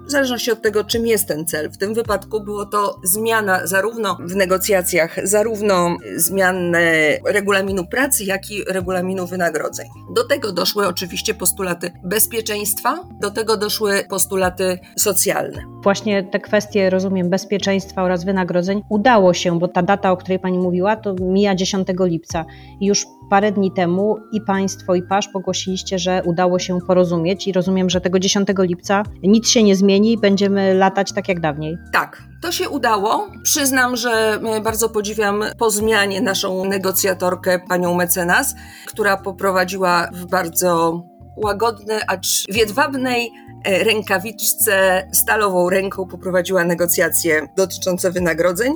[0.06, 1.70] w zależności od tego, czym jest ten cel.
[1.70, 8.64] W tym wypadku było to zmiana zarówno w negocjacjach, zarówno zmiany regulaminu pracy, jak i
[8.68, 9.88] regulaminu wynagrodzeń.
[10.14, 15.62] Do tego doszły oczywiście postulaty bezpieczeństwa, do tego doszły postulaty socjalne.
[15.82, 20.58] Właśnie te kwestie, rozumiem, bezpieczeństwa oraz wynagrodzeń udało się, bo ta data, o której Pani
[20.58, 22.44] mówiła, to mija 10 lipca.
[22.80, 27.90] Już parę dni temu i Państwo, i PASZ ogłosiliście, że udało się porozumieć i rozumiem,
[27.90, 31.78] że tego 10 lipca nic się nie zmieni i będziemy latać tak jak dawniej.
[31.92, 33.28] Tak, to się udało.
[33.42, 38.54] Przyznam, że bardzo podziwiam po zmianie naszą negocjatorkę, panią mecenas,
[38.86, 41.02] która poprowadziła w bardzo
[41.36, 43.30] łagodny, acz w jedwabnej
[43.64, 48.72] e, rękawiczce, stalową ręką poprowadziła negocjacje dotyczące wynagrodzeń.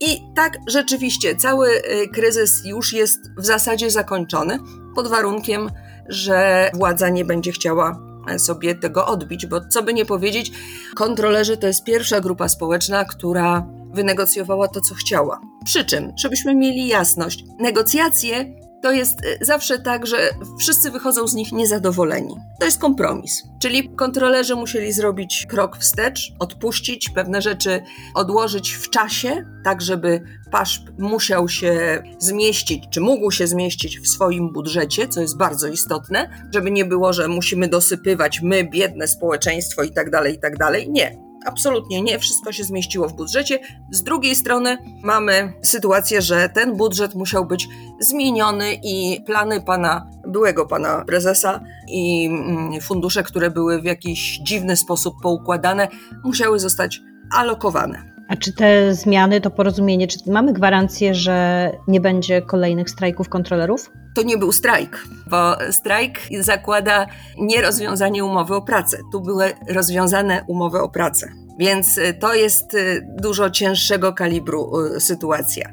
[0.00, 4.58] I tak rzeczywiście cały e, kryzys już jest w zasadzie zakończony,
[4.94, 5.70] pod warunkiem,
[6.08, 10.52] że władza nie będzie chciała e, sobie tego odbić, bo co by nie powiedzieć,
[10.96, 15.40] kontrolerzy to jest pierwsza grupa społeczna, która wynegocjowała to, co chciała.
[15.64, 20.16] Przy czym, żebyśmy mieli jasność, negocjacje to jest y, zawsze tak, że
[20.58, 22.34] wszyscy wychodzą z nich niezadowoleni.
[22.60, 23.42] To jest kompromis.
[23.62, 27.82] Czyli kontrolerzy musieli zrobić krok wstecz, odpuścić pewne rzeczy,
[28.14, 34.52] odłożyć w czasie, tak żeby paszp musiał się zmieścić, czy mógł się zmieścić w swoim
[34.52, 39.92] budżecie, co jest bardzo istotne, żeby nie było, że musimy dosypywać my, biedne społeczeństwo i
[39.92, 40.90] tak dalej, i tak dalej.
[40.90, 41.27] Nie.
[41.48, 43.58] Absolutnie nie, wszystko się zmieściło w budżecie.
[43.90, 47.68] Z drugiej strony mamy sytuację, że ten budżet musiał być
[48.00, 54.76] zmieniony i plany pana, byłego pana prezesa i mm, fundusze, które były w jakiś dziwny
[54.76, 55.88] sposób poukładane,
[56.24, 57.00] musiały zostać
[57.32, 58.02] alokowane.
[58.28, 63.90] A czy te zmiany, to porozumienie, czy mamy gwarancję, że nie będzie kolejnych strajków kontrolerów?
[64.14, 67.06] To nie był strajk, bo strajk zakłada
[67.38, 68.98] nierozwiązanie umowy o pracę.
[69.12, 71.32] Tu były rozwiązane umowy o pracę.
[71.58, 75.72] Więc y, to jest y, dużo cięższego kalibru y, sytuacja.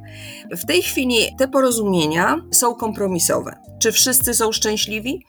[0.51, 3.55] W tej chwili te porozumienia są kompromisowe.
[3.79, 5.25] Czy wszyscy są szczęśliwi?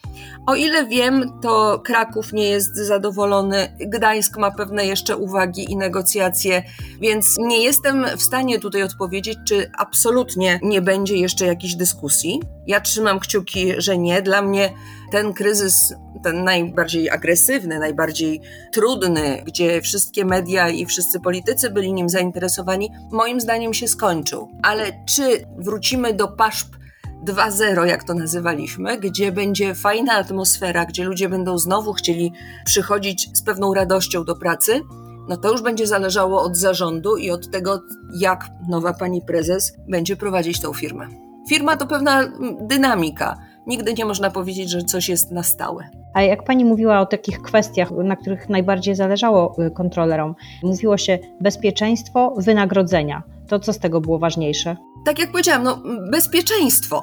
[0.46, 6.62] O ile wiem, to Kraków nie jest zadowolony, Gdańsk ma pewne jeszcze uwagi i negocjacje,
[7.00, 12.42] więc nie jestem w stanie tutaj odpowiedzieć, czy absolutnie nie będzie jeszcze jakiejś dyskusji.
[12.66, 14.22] Ja trzymam kciuki, że nie.
[14.22, 14.72] Dla mnie
[15.12, 18.40] ten kryzys, ten najbardziej agresywny, najbardziej
[18.72, 24.48] trudny, gdzie wszystkie media i wszyscy politycy byli nim zainteresowani, moim zdaniem się skończył.
[24.62, 26.76] Ale czy wrócimy do paszp
[27.24, 32.32] 2.0, jak to nazywaliśmy, gdzie będzie fajna atmosfera, gdzie ludzie będą znowu chcieli
[32.64, 34.80] przychodzić z pewną radością do pracy,
[35.28, 37.82] no to już będzie zależało od zarządu i od tego,
[38.14, 41.25] jak nowa pani prezes będzie prowadzić tą firmę.
[41.48, 42.20] Firma to pewna
[42.60, 43.36] dynamika.
[43.66, 45.90] Nigdy nie można powiedzieć, że coś jest na stałe.
[46.14, 51.18] A jak pani mówiła o takich kwestiach, na których najbardziej zależało y, kontrolerom, mówiło się
[51.40, 53.22] bezpieczeństwo, wynagrodzenia.
[53.48, 54.76] To co z tego było ważniejsze?
[55.04, 57.02] Tak jak powiedziałam, no bezpieczeństwo.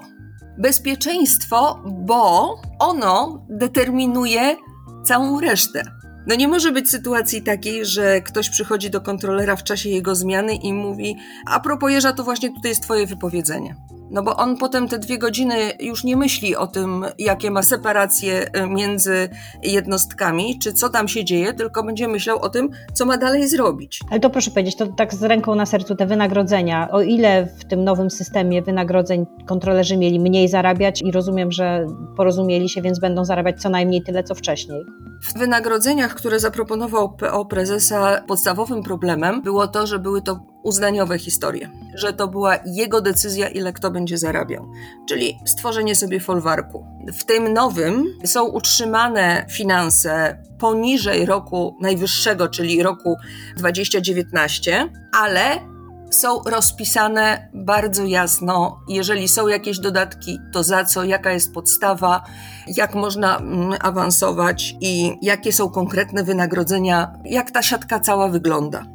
[0.57, 4.55] Bezpieczeństwo, bo ono determinuje
[5.03, 5.83] całą resztę.
[6.27, 10.55] No nie może być sytuacji takiej, że ktoś przychodzi do kontrolera w czasie jego zmiany
[10.55, 13.75] i mówi: A propos jeża, to właśnie tutaj jest Twoje wypowiedzenie.
[14.11, 18.57] No bo on potem te dwie godziny już nie myśli o tym, jakie ma separacje
[18.57, 19.29] y, między
[19.63, 23.99] jednostkami, czy co tam się dzieje, tylko będzie myślał o tym, co ma dalej zrobić.
[24.11, 26.91] Ale to proszę powiedzieć, to tak z ręką na sercu te wynagrodzenia.
[26.91, 31.85] O ile w tym nowym systemie wynagrodzeń kontrolerzy mieli mniej zarabiać i rozumiem, że
[32.17, 34.85] porozumieli się, więc będą zarabiać co najmniej tyle, co wcześniej.
[35.21, 41.69] W wynagrodzeniach, które zaproponował PO prezesa, podstawowym problemem było to, że były to uznaniowe historie,
[41.95, 44.71] że to była jego decyzja, ile kto będzie zarabiał,
[45.09, 46.85] czyli stworzenie sobie folwarku.
[47.13, 53.15] W tym nowym są utrzymane finanse poniżej roku najwyższego, czyli roku
[53.57, 55.73] 2019, ale
[56.13, 58.79] są rozpisane bardzo jasno.
[58.87, 62.23] Jeżeli są jakieś dodatki, to za co, jaka jest podstawa,
[62.67, 68.85] jak można mm, awansować i jakie są konkretne wynagrodzenia, jak ta siatka cała wygląda.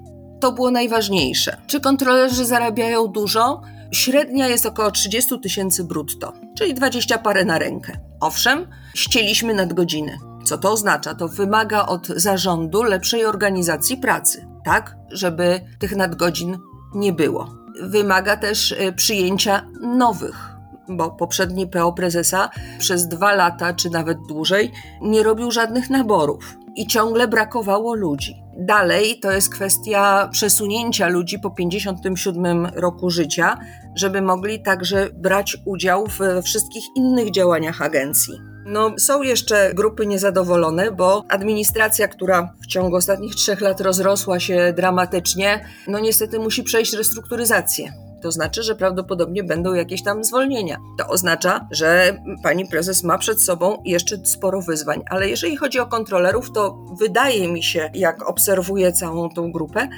[0.41, 1.57] To było najważniejsze.
[1.67, 3.63] Czy kontrolerzy zarabiają dużo?
[3.91, 7.99] Średnia jest około 30 tysięcy brutto, czyli 20 parę na rękę.
[8.21, 10.19] Owszem, ścieliśmy nadgodziny.
[10.45, 11.15] Co to oznacza?
[11.15, 16.59] To wymaga od zarządu lepszej organizacji pracy, tak, żeby tych nadgodzin
[16.95, 17.49] nie było.
[17.83, 20.57] Wymaga też y, przyjęcia nowych,
[20.89, 24.73] bo poprzedni PO prezesa przez dwa lata, czy nawet dłużej,
[25.03, 28.48] nie robił żadnych naborów i ciągle brakowało ludzi.
[28.61, 33.59] Dalej to jest kwestia przesunięcia ludzi po 57 roku życia,
[33.97, 38.35] żeby mogli także brać udział w wszystkich innych działaniach agencji.
[38.67, 44.73] No, są jeszcze grupy niezadowolone, bo administracja, która w ciągu ostatnich trzech lat rozrosła się
[44.77, 48.08] dramatycznie, no niestety musi przejść restrukturyzację.
[48.23, 50.77] To znaczy, że prawdopodobnie będą jakieś tam zwolnienia.
[50.99, 55.03] To oznacza, że pani prezes ma przed sobą jeszcze sporo wyzwań.
[55.11, 59.89] Ale jeżeli chodzi o kontrolerów, to wydaje mi się, jak obserwuję całą tą grupę,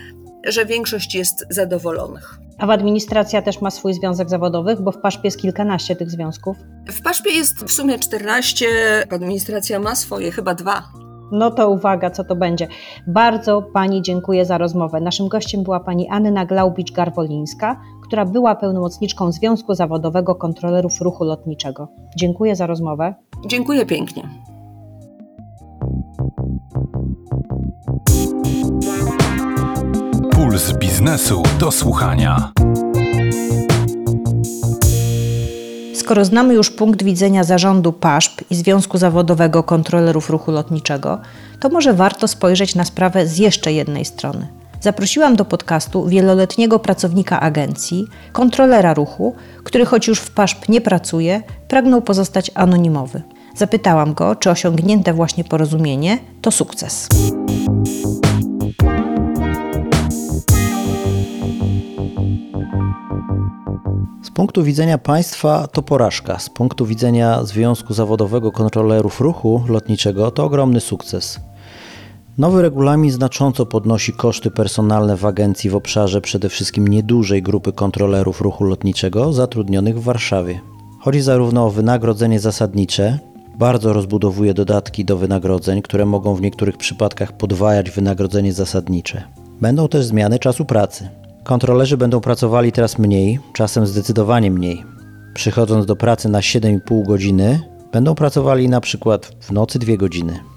[0.46, 2.38] że większość jest zadowolonych.
[2.58, 6.56] A w administracja też ma swój związek zawodowych, bo w Paszpie jest kilkanaście tych związków.
[6.88, 8.66] W Paszpie jest w sumie 14,
[9.10, 10.82] administracja ma swoje, chyba dwa.
[11.32, 12.68] No to uwaga, co to będzie.
[13.06, 15.00] Bardzo Pani dziękuję za rozmowę.
[15.00, 17.76] Naszym gościem była Pani Anna Glaubicz-Garwolińska,
[18.10, 21.88] która była pełnomocniczką Związku Zawodowego Kontrolerów Ruchu Lotniczego.
[22.16, 23.14] Dziękuję za rozmowę.
[23.46, 24.28] Dziękuję pięknie.
[30.32, 32.52] Puls biznesu do słuchania.
[35.94, 41.18] Skoro znamy już punkt widzenia zarządu PASZP i Związku Zawodowego Kontrolerów Ruchu Lotniczego,
[41.60, 47.40] to może warto spojrzeć na sprawę z jeszcze jednej strony zaprosiłam do podcastu wieloletniego pracownika
[47.40, 53.22] agencji, kontrolera ruchu, który choć już w PASZP nie pracuje, pragnął pozostać anonimowy.
[53.56, 57.08] Zapytałam go, czy osiągnięte właśnie porozumienie to sukces.
[64.22, 70.44] Z punktu widzenia państwa to porażka, z punktu widzenia Związku Zawodowego Kontrolerów Ruchu Lotniczego to
[70.44, 71.40] ogromny sukces.
[72.38, 78.40] Nowy regulamin znacząco podnosi koszty personalne w agencji w obszarze przede wszystkim niedużej grupy kontrolerów
[78.40, 80.60] ruchu lotniczego zatrudnionych w Warszawie.
[81.00, 83.18] Chodzi zarówno o wynagrodzenie zasadnicze,
[83.58, 89.22] bardzo rozbudowuje dodatki do wynagrodzeń, które mogą w niektórych przypadkach podwajać wynagrodzenie zasadnicze.
[89.60, 91.08] Będą też zmiany czasu pracy.
[91.44, 94.84] Kontrolerzy będą pracowali teraz mniej, czasem zdecydowanie mniej.
[95.34, 97.60] Przychodząc do pracy na 7,5 godziny,
[97.92, 100.49] będą pracowali na przykład w nocy 2 godziny.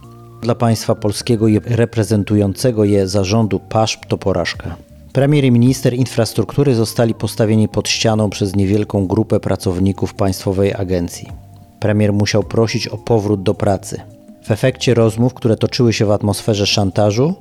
[0.44, 4.76] Dla państwa polskiego i reprezentującego je zarządu PASZP to porażka.
[5.14, 11.30] Premier i minister infrastruktury zostali postawieni pod ścianą przez niewielką grupę pracowników państwowej agencji.
[11.80, 14.02] Premier musiał prosić o powrót do pracy.
[14.44, 17.34] W efekcie rozmów, które toczyły się w atmosferze szantażu,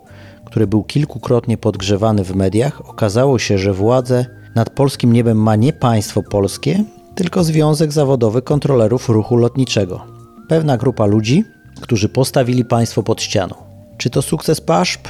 [0.45, 5.73] który był kilkukrotnie podgrzewany w mediach, okazało się, że władzę nad polskim niebem ma nie
[5.73, 6.85] państwo polskie,
[7.15, 10.01] tylko Związek Zawodowy Kontrolerów Ruchu Lotniczego.
[10.49, 11.45] Pewna grupa ludzi,
[11.83, 13.55] którzy postawili państwo pod ścianą.
[13.99, 15.09] Czy to sukces PASZP?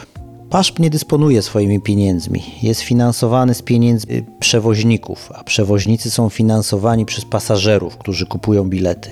[0.51, 2.43] PASZP nie dysponuje swoimi pieniędzmi.
[2.63, 9.11] Jest finansowany z pieniędzy przewoźników, a przewoźnicy są finansowani przez pasażerów, którzy kupują bilety.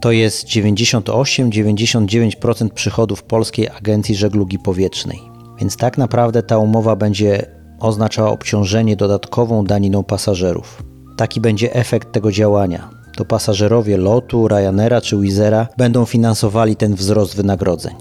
[0.00, 5.18] To jest 98-99% przychodów Polskiej Agencji Żeglugi Powietrznej.
[5.58, 7.46] Więc tak naprawdę ta umowa będzie
[7.80, 10.82] oznaczała obciążenie dodatkową daniną pasażerów.
[11.16, 12.99] Taki będzie efekt tego działania.
[13.20, 17.94] To pasażerowie lotu, Ryanaira czy Wizera będą finansowali ten wzrost wynagrodzeń.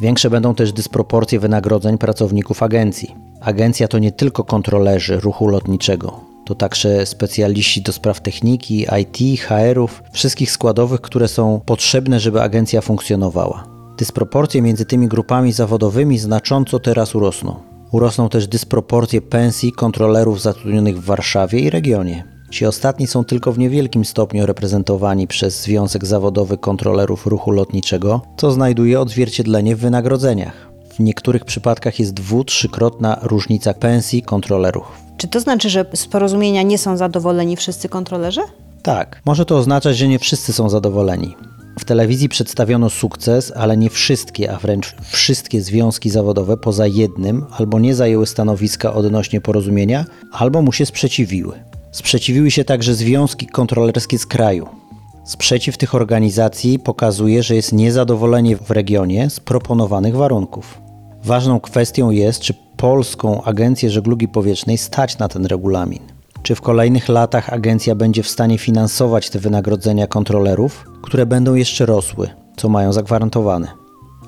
[0.00, 3.14] Większe będą też dysproporcje wynagrodzeń pracowników agencji.
[3.40, 10.02] Agencja to nie tylko kontrolerzy ruchu lotniczego, to także specjaliści do spraw techniki, IT, HR-ów,
[10.12, 13.64] wszystkich składowych, które są potrzebne, żeby agencja funkcjonowała.
[13.98, 17.54] Dysproporcje między tymi grupami zawodowymi znacząco teraz urosną.
[17.90, 22.31] Urosną też dysproporcje pensji kontrolerów zatrudnionych w Warszawie i regionie.
[22.52, 28.52] Ci ostatni są tylko w niewielkim stopniu reprezentowani przez Związek Zawodowy Kontrolerów Ruchu Lotniczego, co
[28.52, 30.72] znajduje odzwierciedlenie w wynagrodzeniach.
[30.94, 34.84] W niektórych przypadkach jest dwu-, trzykrotna różnica pensji kontrolerów.
[35.16, 38.40] Czy to znaczy, że z porozumienia nie są zadowoleni wszyscy kontrolerzy?
[38.82, 41.36] Tak, może to oznaczać, że nie wszyscy są zadowoleni.
[41.78, 47.78] W telewizji przedstawiono sukces, ale nie wszystkie, a wręcz wszystkie związki zawodowe poza jednym albo
[47.78, 51.71] nie zajęły stanowiska odnośnie porozumienia, albo mu się sprzeciwiły.
[51.92, 54.66] Sprzeciwiły się także związki kontrolerskie z kraju.
[55.24, 60.80] Sprzeciw tych organizacji pokazuje, że jest niezadowolenie w regionie z proponowanych warunków.
[61.24, 66.02] Ważną kwestią jest, czy Polską Agencję Żeglugi Powietrznej stać na ten regulamin.
[66.42, 71.86] Czy w kolejnych latach agencja będzie w stanie finansować te wynagrodzenia kontrolerów, które będą jeszcze
[71.86, 73.81] rosły, co mają zagwarantowane.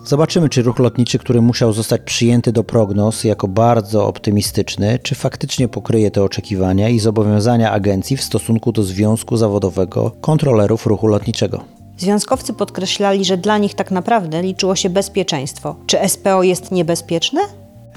[0.05, 5.69] Zobaczymy, czy ruch lotniczy, który musiał zostać przyjęty do prognoz jako bardzo optymistyczny, czy faktycznie
[5.69, 11.65] pokryje te oczekiwania i zobowiązania agencji w stosunku do Związku Zawodowego Kontrolerów Ruchu Lotniczego.
[11.97, 15.77] Związkowcy podkreślali, że dla nich tak naprawdę liczyło się bezpieczeństwo.
[15.87, 17.41] Czy SPO jest niebezpieczne?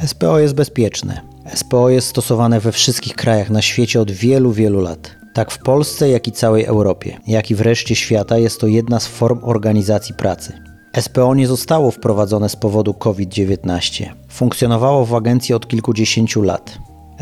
[0.05, 1.21] SPO jest bezpieczne.
[1.53, 5.11] SPO jest stosowane we wszystkich krajach na świecie od wielu, wielu lat.
[5.33, 8.99] Tak w Polsce, jak i całej Europie, jak i w reszcie świata jest to jedna
[8.99, 10.66] z form organizacji pracy.
[11.00, 14.06] SPO nie zostało wprowadzone z powodu COVID-19.
[14.30, 16.78] Funkcjonowało w agencji od kilkudziesięciu lat.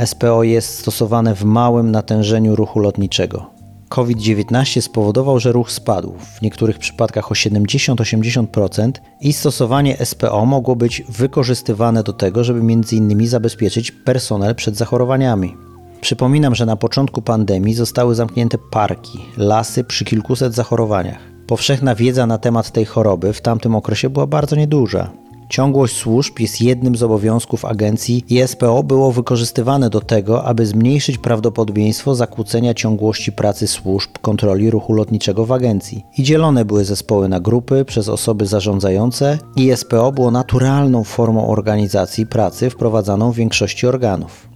[0.05, 3.55] SPO jest stosowane w małym natężeniu ruchu lotniczego.
[3.89, 11.03] COVID-19 spowodował, że ruch spadł, w niektórych przypadkach o 70-80% i stosowanie SPO mogło być
[11.09, 13.27] wykorzystywane do tego, żeby m.in.
[13.27, 15.55] zabezpieczyć personel przed zachorowaniami.
[16.01, 21.34] Przypominam, że na początku pandemii zostały zamknięte parki, lasy przy kilkuset zachorowaniach.
[21.47, 25.09] Powszechna wiedza na temat tej choroby w tamtym okresie była bardzo nieduża.
[25.49, 31.17] Ciągłość służb jest jednym z obowiązków agencji i SPO było wykorzystywane do tego, aby zmniejszyć
[31.17, 36.03] prawdopodobieństwo zakłócenia ciągłości pracy służb kontroli ruchu lotniczego w agencji.
[36.17, 42.25] I dzielone były zespoły na grupy przez osoby zarządzające i SPO było naturalną formą organizacji
[42.25, 44.49] pracy wprowadzaną w większości organów.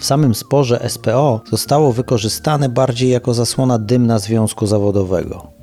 [0.00, 5.61] W samym sporze SPO zostało wykorzystane bardziej jako zasłona dymna związku zawodowego.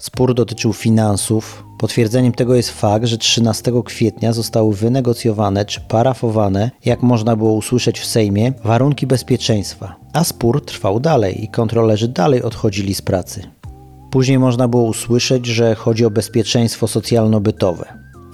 [0.00, 1.64] Spór dotyczył finansów.
[1.78, 8.00] Potwierdzeniem tego jest fakt, że 13 kwietnia zostały wynegocjowane czy parafowane, jak można było usłyszeć
[8.00, 13.42] w Sejmie, warunki bezpieczeństwa, a spór trwał dalej i kontrolerzy dalej odchodzili z pracy.
[14.10, 17.84] Później można było usłyszeć, że chodzi o bezpieczeństwo socjalno-bytowe,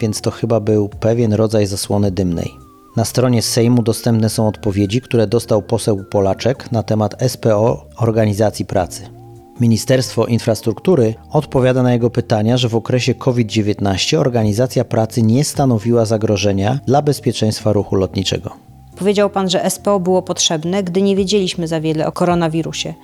[0.00, 2.50] więc to chyba był pewien rodzaj zasłony dymnej.
[2.96, 9.15] Na stronie Sejmu dostępne są odpowiedzi, które dostał poseł Polaczek na temat SPO Organizacji Pracy.
[9.60, 16.78] Ministerstwo Infrastruktury odpowiada na jego pytania, że w okresie COVID-19 organizacja pracy nie stanowiła zagrożenia
[16.86, 18.50] dla bezpieczeństwa ruchu lotniczego.
[18.98, 22.94] Powiedział pan, że SPO było potrzebne, gdy nie wiedzieliśmy za wiele o koronawirusie.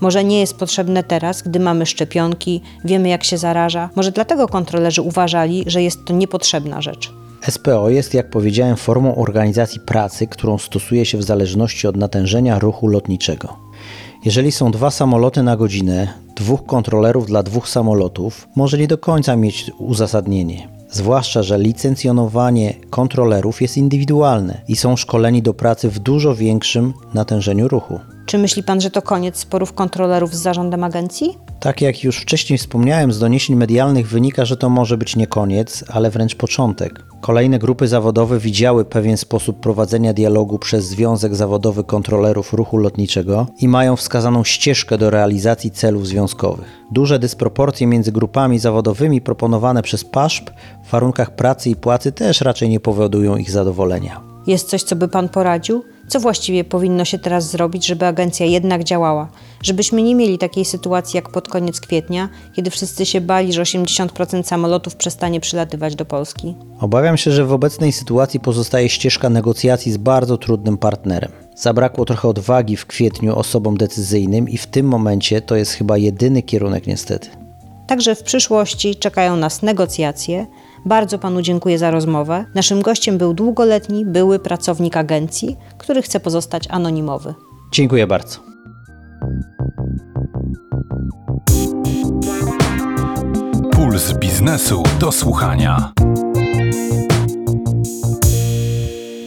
[0.00, 3.90] Może nie jest potrzebne teraz, gdy mamy szczepionki, wiemy jak się zaraża.
[3.96, 7.12] Może dlatego kontrolerzy uważali, że jest to niepotrzebna rzecz.
[7.48, 12.86] SPO jest, jak powiedziałem, formą organizacji pracy, którą stosuje się w zależności od natężenia ruchu
[12.86, 13.56] lotniczego.
[14.24, 19.36] Jeżeli są dwa samoloty na godzinę, dwóch kontrolerów dla dwóch samolotów może nie do końca
[19.36, 20.68] mieć uzasadnienie.
[20.90, 27.68] Zwłaszcza, że licencjonowanie kontrolerów jest indywidualne i są szkoleni do pracy w dużo większym natężeniu
[27.68, 28.00] ruchu.
[28.32, 31.38] Czy myśli pan, że to koniec sporów kontrolerów z zarządem agencji?
[31.60, 35.84] Tak jak już wcześniej wspomniałem, z doniesień medialnych wynika, że to może być nie koniec,
[35.88, 37.04] ale wręcz początek.
[37.20, 43.68] Kolejne grupy zawodowe widziały pewien sposób prowadzenia dialogu przez Związek Zawodowy Kontrolerów Ruchu Lotniczego i
[43.68, 46.66] mają wskazaną ścieżkę do realizacji celów związkowych.
[46.92, 50.52] Duże dysproporcje między grupami zawodowymi proponowane przez PASZP
[50.84, 54.20] w warunkach pracy i płacy też raczej nie powodują ich zadowolenia.
[54.46, 55.84] Jest coś, co by pan poradził?
[56.12, 59.28] Co właściwie powinno się teraz zrobić, żeby agencja jednak działała?
[59.62, 64.42] Żebyśmy nie mieli takiej sytuacji jak pod koniec kwietnia, kiedy wszyscy się bali, że 80%
[64.42, 66.54] samolotów przestanie przylatywać do Polski.
[66.80, 71.32] Obawiam się, że w obecnej sytuacji pozostaje ścieżka negocjacji z bardzo trudnym partnerem.
[71.56, 76.42] Zabrakło trochę odwagi w kwietniu osobom decyzyjnym i w tym momencie to jest chyba jedyny
[76.42, 77.28] kierunek niestety.
[77.86, 80.46] Także w przyszłości czekają nas negocjacje.
[80.86, 82.44] Bardzo panu dziękuję za rozmowę.
[82.54, 87.34] Naszym gościem był długoletni były pracownik agencji, który chce pozostać anonimowy.
[87.72, 88.38] Dziękuję bardzo.
[93.72, 95.92] Puls biznesu do słuchania.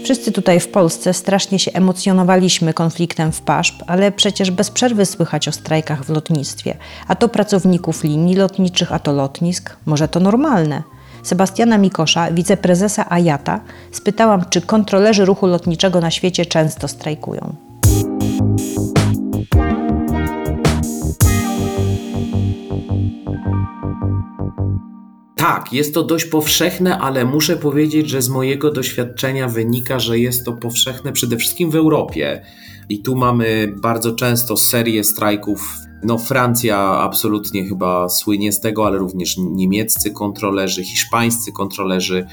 [0.03, 5.47] Wszyscy tutaj w Polsce strasznie się emocjonowaliśmy konfliktem w PASZP, ale przecież bez przerwy słychać
[5.47, 6.77] o strajkach w lotnictwie.
[7.07, 9.75] A to pracowników linii lotniczych, a to lotnisk.
[9.85, 10.83] Może to normalne.
[11.25, 13.59] Sebastiana Mikosza, wiceprezesa AJATA,
[13.91, 17.55] spytałam, czy kontrolerzy ruchu lotniczego na świecie często strajkują.
[25.35, 30.45] Tak, jest to dość powszechne, ale muszę powiedzieć, że z mojego doświadczenia wynika, że jest
[30.45, 32.41] to powszechne przede wszystkim w Europie.
[32.89, 35.77] I tu mamy bardzo często serię strajków.
[36.05, 42.27] No, Francja absolutnie chyba słynie z tego, ale również niemieccy kontrolerzy, hiszpańscy kontrolerzy,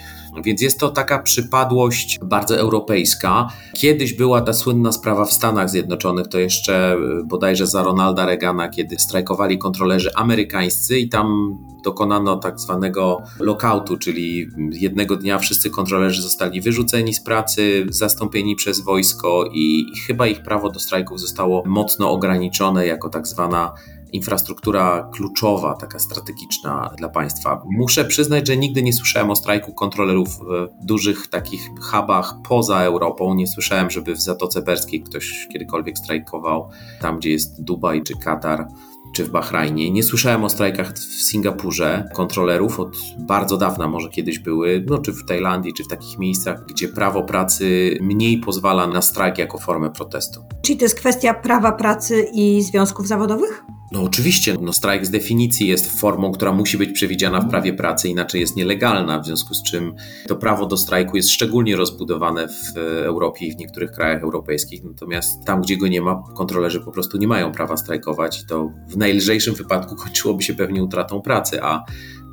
[0.45, 3.49] więc jest to taka przypadłość bardzo europejska.
[3.75, 8.99] Kiedyś była ta słynna sprawa w Stanach Zjednoczonych, to jeszcze bodajże za Ronalda Reagana, kiedy
[8.99, 16.61] strajkowali kontrolerzy amerykańscy i tam dokonano tak zwanego lockoutu, czyli jednego dnia wszyscy kontrolerzy zostali
[16.61, 22.87] wyrzuceni z pracy, zastąpieni przez wojsko i chyba ich prawo do strajków zostało mocno ograniczone
[22.87, 23.73] jako tak zwana
[24.13, 27.63] infrastruktura kluczowa, taka strategiczna dla państwa.
[27.71, 33.35] Muszę przyznać, że nigdy nie słyszałem o strajku kontrolerów w dużych takich hubach poza Europą.
[33.35, 36.69] Nie słyszałem, żeby w Zatoce Perskiej ktoś kiedykolwiek strajkował,
[37.01, 38.67] tam gdzie jest Dubaj czy Katar
[39.13, 39.91] czy w Bahrajnie.
[39.91, 45.13] Nie słyszałem o strajkach w Singapurze kontrolerów od bardzo dawna, może kiedyś były, no czy
[45.13, 49.91] w Tajlandii, czy w takich miejscach, gdzie prawo pracy mniej pozwala na strajk jako formę
[49.91, 50.41] protestu.
[50.63, 53.65] Czyli to jest kwestia prawa pracy i związków zawodowych?
[53.93, 58.09] No oczywiście, no strajk z definicji jest formą, która musi być przewidziana w prawie pracy,
[58.09, 59.95] inaczej jest nielegalna, w związku z czym
[60.29, 65.45] to prawo do strajku jest szczególnie rozbudowane w Europie i w niektórych krajach europejskich, natomiast
[65.45, 68.97] tam, gdzie go nie ma, kontrolerzy po prostu nie mają prawa strajkować i to w
[68.97, 71.85] najlżejszym wypadku kończyłoby się pewnie utratą pracy, a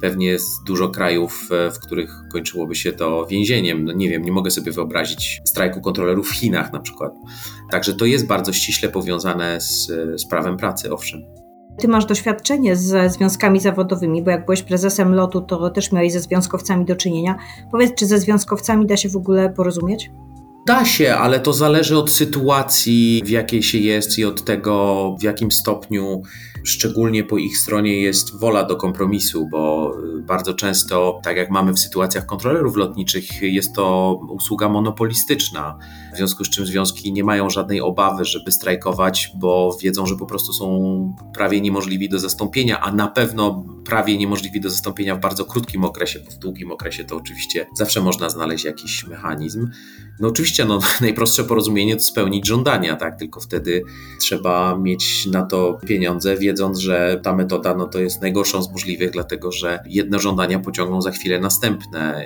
[0.02, 3.86] pewnie jest dużo krajów, w których kończyłoby się to więzieniem.
[3.86, 7.14] No nie wiem, nie mogę sobie wyobrazić strajku kontrolerów w Chinach na przykład.
[7.72, 9.88] Także to jest bardzo ściśle powiązane z,
[10.22, 11.39] z prawem pracy, owszem.
[11.80, 16.20] Ty masz doświadczenie ze związkami zawodowymi, bo jak byłeś prezesem lotu, to też miałeś ze
[16.20, 17.36] związkowcami do czynienia.
[17.72, 20.12] Powiedz, czy ze związkowcami da się w ogóle porozumieć?
[20.66, 25.24] Da się, ale to zależy od sytuacji, w jakiej się jest i od tego, w
[25.24, 26.22] jakim stopniu
[26.64, 31.80] szczególnie po ich stronie jest wola do kompromisu, bo bardzo często, tak jak mamy w
[31.80, 35.78] sytuacjach kontrolerów lotniczych, jest to usługa monopolistyczna,
[36.14, 40.26] w związku z czym związki nie mają żadnej obawy, żeby strajkować, bo wiedzą, że po
[40.26, 45.46] prostu są prawie niemożliwi do zastąpienia, a na pewno prawie niemożliwi do zastąpienia w bardzo
[45.46, 49.70] krótkim okresie, bo w długim okresie to oczywiście zawsze można znaleźć jakiś mechanizm.
[50.20, 53.20] No oczywiście no, najprostsze porozumienie to spełnić żądania, tak?
[53.20, 53.84] Tylko wtedy
[54.20, 59.12] trzeba mieć na to pieniądze, wiedząc, że ta metoda no, to jest najgorszą z możliwych,
[59.12, 62.26] dlatego że jedne żądania pociągną za chwilę następne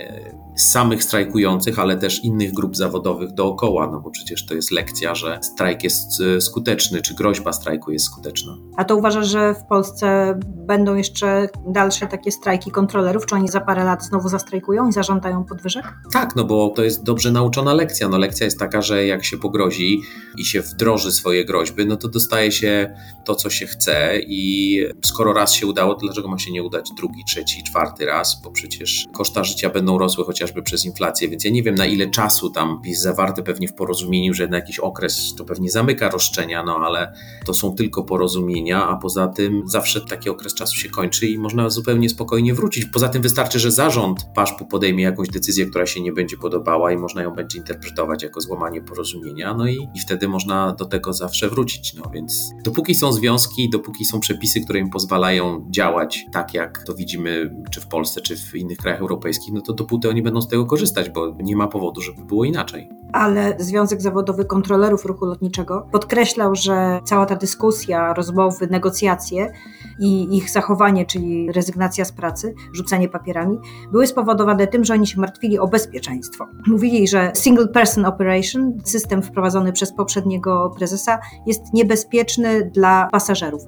[0.56, 5.40] samych strajkujących, ale też innych grup zawodowych dookoła, no bo przecież to jest lekcja, że
[5.42, 8.58] strajk jest e, skuteczny, czy groźba strajku jest skuteczna.
[8.78, 13.26] A to uważasz, że w Polsce będą jeszcze dalsze takie strajki kontrolerów?
[13.26, 15.94] Czy oni za parę lat znowu zastrajkują i zażądają podwyżek?
[16.14, 18.10] Tak, no bo to jest dobrze nauczona lekcja.
[18.10, 20.02] No lekcja jest taka, że jak się pogrozi
[20.38, 25.34] i się wdroży swoje groźby, no to dostaje się to, co się chce i skoro
[25.34, 28.42] raz się udało, to dlaczego ma się nie udać drugi, trzeci, czwarty raz?
[28.44, 32.10] Bo przecież koszta życia będą rosły chociażby przez inflację, więc ja nie wiem na ile
[32.10, 36.64] czasu tam jest zawarte pewnie w porozumieniu, że na jakiś okres to pewnie zamyka roszczenia,
[36.64, 37.14] no ale
[37.46, 41.70] to są tylko porozumienia, a poza tym zawsze taki okres czasu się kończy i można
[41.70, 42.86] zupełnie spokojnie wrócić.
[42.86, 46.98] Poza tym wystarczy, że zarząd paszpu podejmie jakąś decyzję, która się nie będzie podobała i
[46.98, 51.50] można ją będzie interpretować jako złamanie porozumienia, no i, i wtedy można do tego zawsze
[51.50, 51.94] wrócić.
[51.94, 56.94] No więc dopóki są związki, dopóki są przepisy, które im pozwalają działać tak, jak to
[56.94, 60.48] widzimy czy w Polsce, czy w innych krajach europejskich, no to dopóty oni będą z
[60.48, 65.88] tego korzystać, bo nie ma powodu, żeby było inaczej ale Związek Zawodowy Kontrolerów Ruchu Lotniczego
[65.92, 69.52] podkreślał, że cała ta dyskusja, rozmowy, negocjacje
[70.00, 73.58] i ich zachowanie, czyli rezygnacja z pracy, rzucanie papierami,
[73.92, 76.48] były spowodowane tym, że oni się martwili o bezpieczeństwo.
[76.68, 83.62] Mówili, że single person operation, system wprowadzony przez poprzedniego prezesa, jest niebezpieczny dla pasażerów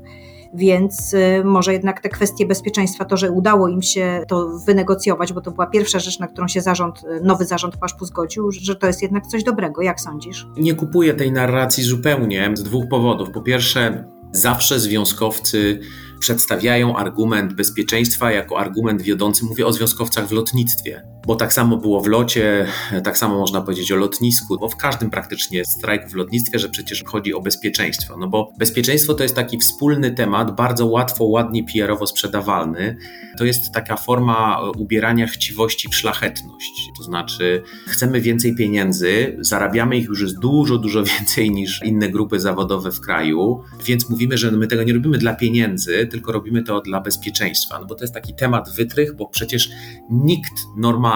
[0.55, 5.41] więc y, może jednak te kwestie bezpieczeństwa, to, że udało im się to wynegocjować, bo
[5.41, 8.87] to była pierwsza rzecz, na którą się zarząd, y, nowy zarząd Paszpu zgodził, że to
[8.87, 9.81] jest jednak coś dobrego.
[9.81, 10.47] Jak sądzisz?
[10.57, 13.31] Nie kupuję tej narracji zupełnie z dwóch powodów.
[13.31, 15.79] Po pierwsze, zawsze związkowcy
[16.19, 19.45] przedstawiają argument bezpieczeństwa jako argument wiodący.
[19.45, 22.67] Mówię o związkowcach w lotnictwie, bo tak samo było w locie,
[23.03, 27.03] tak samo można powiedzieć o lotnisku, bo w każdym praktycznie strajku w lotnictwie, że przecież
[27.03, 28.17] chodzi o bezpieczeństwo.
[28.17, 32.97] No bo bezpieczeństwo to jest taki wspólny temat, bardzo łatwo, ładnie PR-owo sprzedawalny.
[33.37, 36.91] To jest taka forma ubierania chciwości w szlachetność.
[36.97, 42.39] To znaczy, chcemy więcej pieniędzy, zarabiamy ich już jest dużo, dużo więcej niż inne grupy
[42.39, 46.81] zawodowe w kraju, więc mówimy, że my tego nie robimy dla pieniędzy, tylko robimy to
[46.81, 47.79] dla bezpieczeństwa.
[47.79, 49.69] No bo to jest taki temat wytrych, bo przecież
[50.09, 51.14] nikt normalny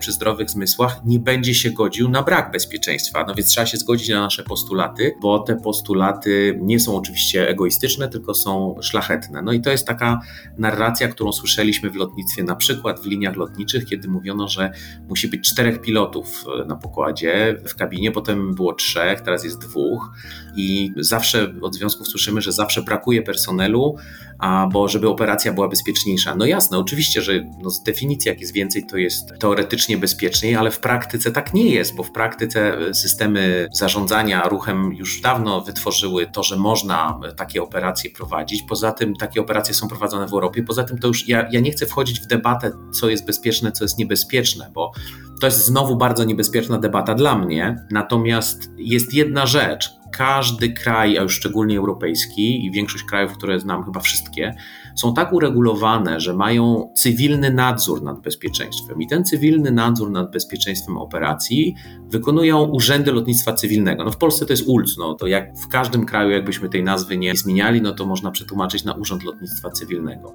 [0.00, 3.24] przy zdrowych zmysłach nie będzie się godził na brak bezpieczeństwa.
[3.28, 8.08] No więc trzeba się zgodzić na nasze postulaty, bo te postulaty nie są oczywiście egoistyczne,
[8.08, 9.42] tylko są szlachetne.
[9.42, 10.20] No i to jest taka
[10.58, 14.72] narracja, którą słyszeliśmy w lotnictwie, na przykład w liniach lotniczych, kiedy mówiono, że
[15.08, 20.10] musi być czterech pilotów na pokładzie w kabinie, potem było trzech, teraz jest dwóch
[20.56, 23.96] i zawsze od związków słyszymy, że zawsze brakuje personelu,
[24.40, 26.34] a żeby operacja była bezpieczniejsza.
[26.34, 27.32] No jasne, oczywiście, że
[27.62, 31.66] no z definicji jak jest więcej, to jest teoretycznie bezpieczniej, ale w praktyce tak nie
[31.66, 38.10] jest, bo w praktyce systemy zarządzania ruchem już dawno wytworzyły to, że można takie operacje
[38.10, 38.62] prowadzić.
[38.62, 40.62] Poza tym takie operacje są prowadzone w Europie.
[40.62, 43.84] Poza tym to już ja, ja nie chcę wchodzić w debatę, co jest bezpieczne, co
[43.84, 44.92] jest niebezpieczne, bo
[45.40, 47.76] to jest znowu bardzo niebezpieczna debata dla mnie.
[47.90, 53.84] Natomiast jest jedna rzecz, każdy kraj, a już szczególnie europejski i większość krajów, które znam,
[53.84, 54.54] chyba wszystkie,
[55.00, 59.02] są tak uregulowane, że mają cywilny nadzór nad bezpieczeństwem.
[59.02, 61.74] I ten cywilny nadzór nad bezpieczeństwem operacji
[62.08, 64.04] wykonują urzędy lotnictwa cywilnego.
[64.04, 67.18] No w Polsce to jest ULC, no to jak w każdym kraju, jakbyśmy tej nazwy
[67.18, 70.34] nie zmieniali, no to można przetłumaczyć na Urząd Lotnictwa Cywilnego.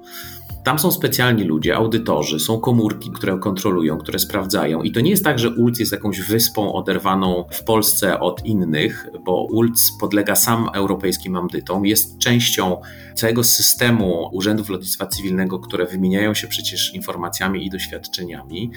[0.64, 4.82] Tam są specjalni ludzie, audytorzy, są komórki, które kontrolują, które sprawdzają.
[4.82, 9.06] I to nie jest tak, że ULC jest jakąś wyspą oderwaną w Polsce od innych,
[9.24, 12.76] bo ULC podlega sam europejskim audytom, jest częścią
[13.14, 18.70] całego systemu urzędów lotnictwa cywilnego, które wymieniają się przecież informacjami i doświadczeniami.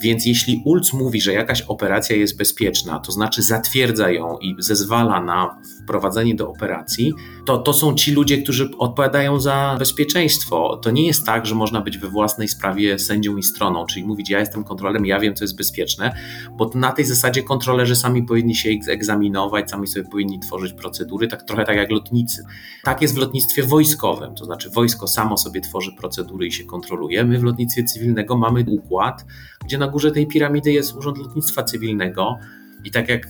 [0.00, 5.20] Więc jeśli ULC mówi, że jakaś operacja jest bezpieczna, to znaczy zatwierdza ją i zezwala
[5.20, 7.12] na wprowadzenie do operacji,
[7.46, 10.76] to to są ci ludzie, którzy odpowiadają za bezpieczeństwo.
[10.82, 14.30] To nie jest tak, że można być we własnej sprawie sędzią i stroną, czyli mówić,
[14.30, 16.14] ja jestem kontrolerem, ja wiem, co jest bezpieczne,
[16.52, 21.42] bo na tej zasadzie kontrolerzy sami powinni się egzaminować, sami sobie powinni tworzyć procedury, tak
[21.42, 22.44] trochę tak jak lotnicy.
[22.84, 27.24] Tak jest w lotnictwie wojskowym, to znaczy wojsko samo sobie tworzy procedury i się kontroluje.
[27.24, 29.24] My w lotnictwie cywilnego mamy układ,
[29.64, 32.38] gdzie na górze tej piramidy jest Urząd Lotnictwa Cywilnego,
[32.84, 33.28] i tak jak e,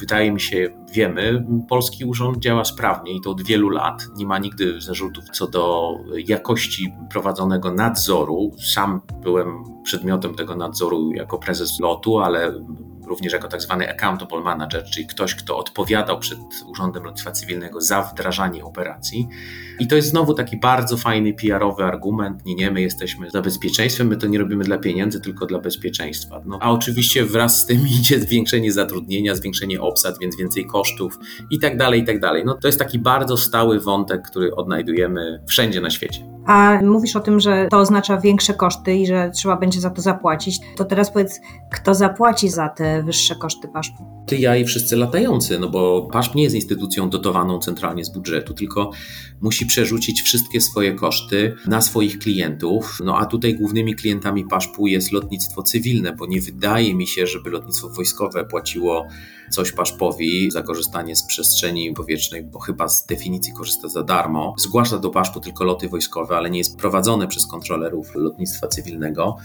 [0.00, 4.06] wydaje mi się, wiemy, polski urząd działa sprawnie i to od wielu lat.
[4.16, 5.94] Nie ma nigdy zarzutów co do
[6.26, 8.50] jakości prowadzonego nadzoru.
[8.74, 12.54] Sam byłem przedmiotem tego nadzoru jako prezes lotu, ale
[13.08, 18.02] również jako tak zwany accountable manager, czyli ktoś, kto odpowiadał przed Urzędem Lotnictwa Cywilnego za
[18.02, 19.28] wdrażanie operacji.
[19.78, 22.44] I to jest znowu taki bardzo fajny PR-owy argument.
[22.44, 26.42] Nie, nie, my jesteśmy za bezpieczeństwem, my to nie robimy dla pieniędzy, tylko dla bezpieczeństwa.
[26.46, 31.18] No, a oczywiście wraz z tym idzie zwiększenie zatrudnienia, zwiększenie obsad, więc więcej kosztów
[31.50, 32.42] i tak dalej, i tak dalej.
[32.46, 36.37] No, to jest taki bardzo stały wątek, który odnajdujemy wszędzie na świecie.
[36.48, 40.02] A mówisz o tym, że to oznacza większe koszty i że trzeba będzie za to
[40.02, 40.60] zapłacić.
[40.76, 41.40] To teraz powiedz,
[41.72, 44.04] kto zapłaci za te wyższe koszty paszpu?
[44.26, 48.54] Ty, ja i wszyscy latający, no bo PASZP nie jest instytucją dotowaną centralnie z budżetu,
[48.54, 48.90] tylko
[49.40, 52.98] musi przerzucić wszystkie swoje koszty na swoich klientów.
[53.04, 57.50] No a tutaj głównymi klientami PASZP-u jest lotnictwo cywilne, bo nie wydaje mi się, żeby
[57.50, 59.06] lotnictwo wojskowe płaciło
[59.50, 64.54] coś PASZP-owi za korzystanie z przestrzeni powietrznej, bo chyba z definicji korzysta za darmo.
[64.58, 69.36] Zgłasza do PASZP-u tylko loty wojskowe, ale nie jest prowadzone przez kontrolerów lotnictwa cywilnego.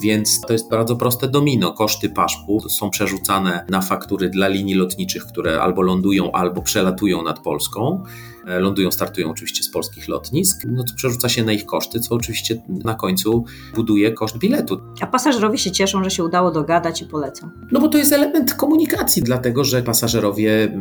[0.00, 1.72] Więc to jest bardzo proste domino.
[1.72, 7.40] Koszty paszpu są przerzucane na faktury dla linii lotniczych, które albo lądują, albo przelatują nad
[7.40, 8.02] Polską.
[8.46, 10.62] E, lądują, startują oczywiście z polskich lotnisk.
[10.66, 14.80] No to przerzuca się na ich koszty, co oczywiście na końcu buduje koszt biletu.
[15.00, 17.50] A pasażerowie się cieszą, że się udało dogadać i polecą.
[17.72, 20.78] No bo to jest element komunikacji, dlatego że pasażerowie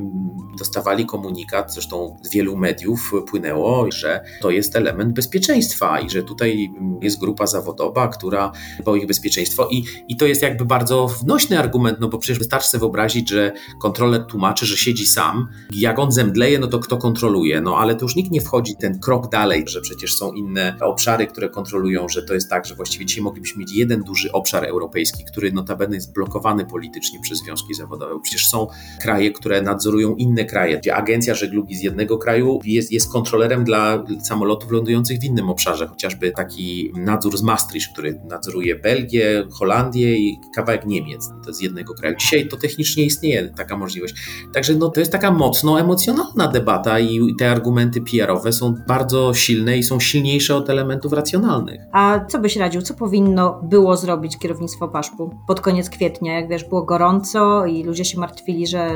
[0.55, 6.69] dostawali komunikat, zresztą z wielu mediów płynęło, że to jest element bezpieczeństwa i że tutaj
[7.01, 11.99] jest grupa zawodowa, która dba ich bezpieczeństwo i, i to jest jakby bardzo wnośny argument,
[11.99, 16.59] no bo przecież wystarczy sobie wyobrazić, że kontroler tłumaczy, że siedzi sam, jak on zemdleje,
[16.59, 17.61] no to kto kontroluje?
[17.61, 21.27] No ale to już nikt nie wchodzi ten krok dalej, że przecież są inne obszary,
[21.27, 25.23] które kontrolują, że to jest tak, że właściwie dzisiaj moglibyśmy mieć jeden duży obszar europejski,
[25.25, 28.19] który notabene jest blokowany politycznie przez związki zawodowe.
[28.21, 28.67] Przecież są
[29.01, 34.03] kraje, które nadzorują inne kraje, gdzie agencja żeglugi z jednego kraju jest, jest kontrolerem dla
[34.23, 40.39] samolotów lądujących w innym obszarze, chociażby taki nadzór z Maastricht, który nadzoruje Belgię, Holandię i
[40.55, 42.15] kawałek Niemiec, to z jednego kraju.
[42.19, 44.15] Dzisiaj to technicznie istnieje taka możliwość.
[44.53, 49.77] Także no, to jest taka mocno emocjonalna debata i te argumenty PR-owe są bardzo silne
[49.77, 51.81] i są silniejsze od elementów racjonalnych.
[51.91, 56.63] A co byś radził, co powinno było zrobić kierownictwo paszpu pod koniec kwietnia, jak wiesz,
[56.63, 58.89] było gorąco i ludzie się martwili, że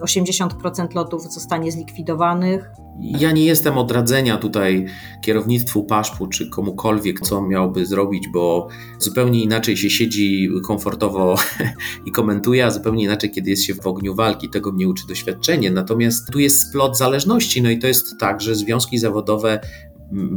[0.00, 2.70] 80% lotów zostanie zlikwidowanych.
[3.00, 4.86] Ja nie jestem od radzenia tutaj
[5.22, 8.68] kierownictwu paszpu czy komukolwiek, co miałby zrobić, bo
[8.98, 11.34] zupełnie inaczej się siedzi komfortowo
[12.06, 14.50] i komentuje, a zupełnie inaczej, kiedy jest się w ogniu walki.
[14.50, 15.70] Tego mnie uczy doświadczenie.
[15.70, 17.62] Natomiast tu jest splot zależności.
[17.62, 19.60] No i to jest tak, że związki zawodowe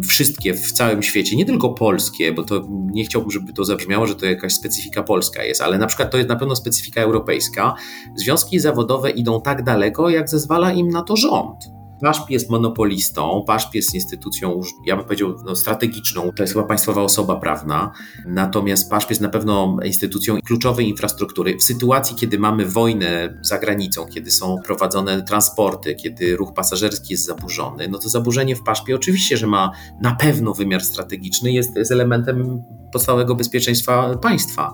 [0.07, 4.15] wszystkie w całym świecie, nie tylko polskie, bo to nie chciałbym, żeby to zabrzmiało, że
[4.15, 7.75] to jakaś specyfika polska jest, ale na przykład to jest na pewno specyfika europejska.
[8.15, 11.77] Związki zawodowe idą tak daleko, jak zezwala im na to rząd.
[12.01, 17.01] PASZP jest monopolistą, PASZP jest instytucją, ja bym powiedział, no, strategiczną, to jest chyba państwowa
[17.01, 17.91] osoba prawna,
[18.25, 21.57] natomiast PASZP jest na pewno instytucją kluczowej infrastruktury.
[21.57, 27.25] W sytuacji, kiedy mamy wojnę za granicą, kiedy są prowadzone transporty, kiedy ruch pasażerski jest
[27.25, 29.71] zaburzony, no to zaburzenie w PASZPie oczywiście, że ma
[30.01, 32.63] na pewno wymiar strategiczny, jest, jest elementem
[32.97, 34.73] podstawowego bezpieczeństwa państwa,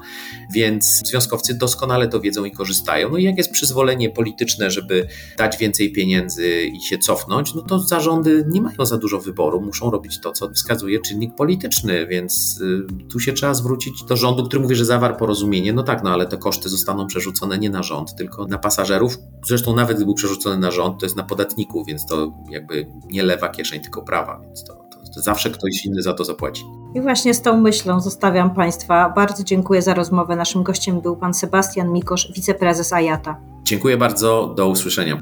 [0.54, 3.10] więc związkowcy doskonale to wiedzą i korzystają.
[3.10, 5.08] No i jak jest przyzwolenie polityczne, żeby
[5.38, 9.92] dać więcej pieniędzy i się cofnąć, no to zarządy nie mają za dużo wyboru, muszą
[9.92, 14.62] robić to, co wskazuje czynnik polityczny, więc y, tu się trzeba zwrócić do rządu, który
[14.62, 15.74] mówi, że zawarł porozumienie.
[15.74, 19.18] No tak, no ale te koszty zostaną przerzucone nie na rząd, tylko na pasażerów.
[19.48, 23.24] Zresztą nawet gdy był przerzucony na rząd, to jest na podatników, więc to jakby nie
[23.24, 24.83] lewa kieszeń, tylko prawa, więc to
[25.16, 26.64] zawsze ktoś inny za to zapłaci.
[26.96, 29.10] I właśnie z tą myślą zostawiam Państwa.
[29.10, 30.36] Bardzo dziękuję za rozmowę.
[30.36, 33.38] Naszym gościem był Pan Sebastian Mikosz, wiceprezes AJATA.
[33.64, 35.22] Dziękuję bardzo, do usłyszenia.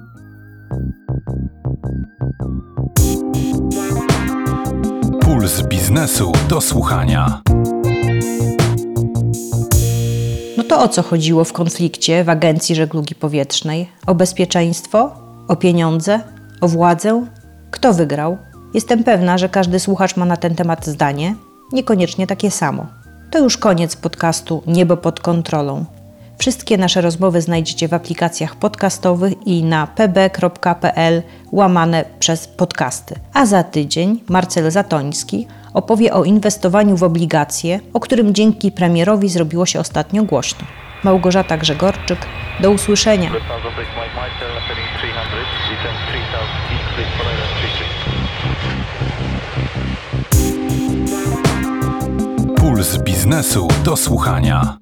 [5.22, 7.42] Puls biznesu do słuchania.
[10.58, 13.90] No to o co chodziło w konflikcie w Agencji Żeglugi Powietrznej?
[14.08, 15.12] O bezpieczeństwo?
[15.48, 16.20] O pieniądze?
[16.62, 17.26] O władzę?
[17.72, 18.38] Kto wygrał?
[18.74, 21.36] Jestem pewna, że każdy słuchacz ma na ten temat zdanie,
[21.72, 22.86] niekoniecznie takie samo.
[23.32, 25.86] To już koniec podcastu Niebo pod kontrolą.
[26.38, 33.16] Wszystkie nasze rozmowy znajdziecie w aplikacjach podcastowych i na pb.pl łamane przez podcasty.
[33.34, 39.66] A za tydzień Marcel Zatoński opowie o inwestowaniu w obligacje, o którym dzięki premierowi zrobiło
[39.66, 40.68] się ostatnio głośno.
[41.04, 42.20] Małgorzata Grzegorczyk,
[42.60, 43.32] do usłyszenia.
[52.82, 54.78] Puls biznesu do słuchania.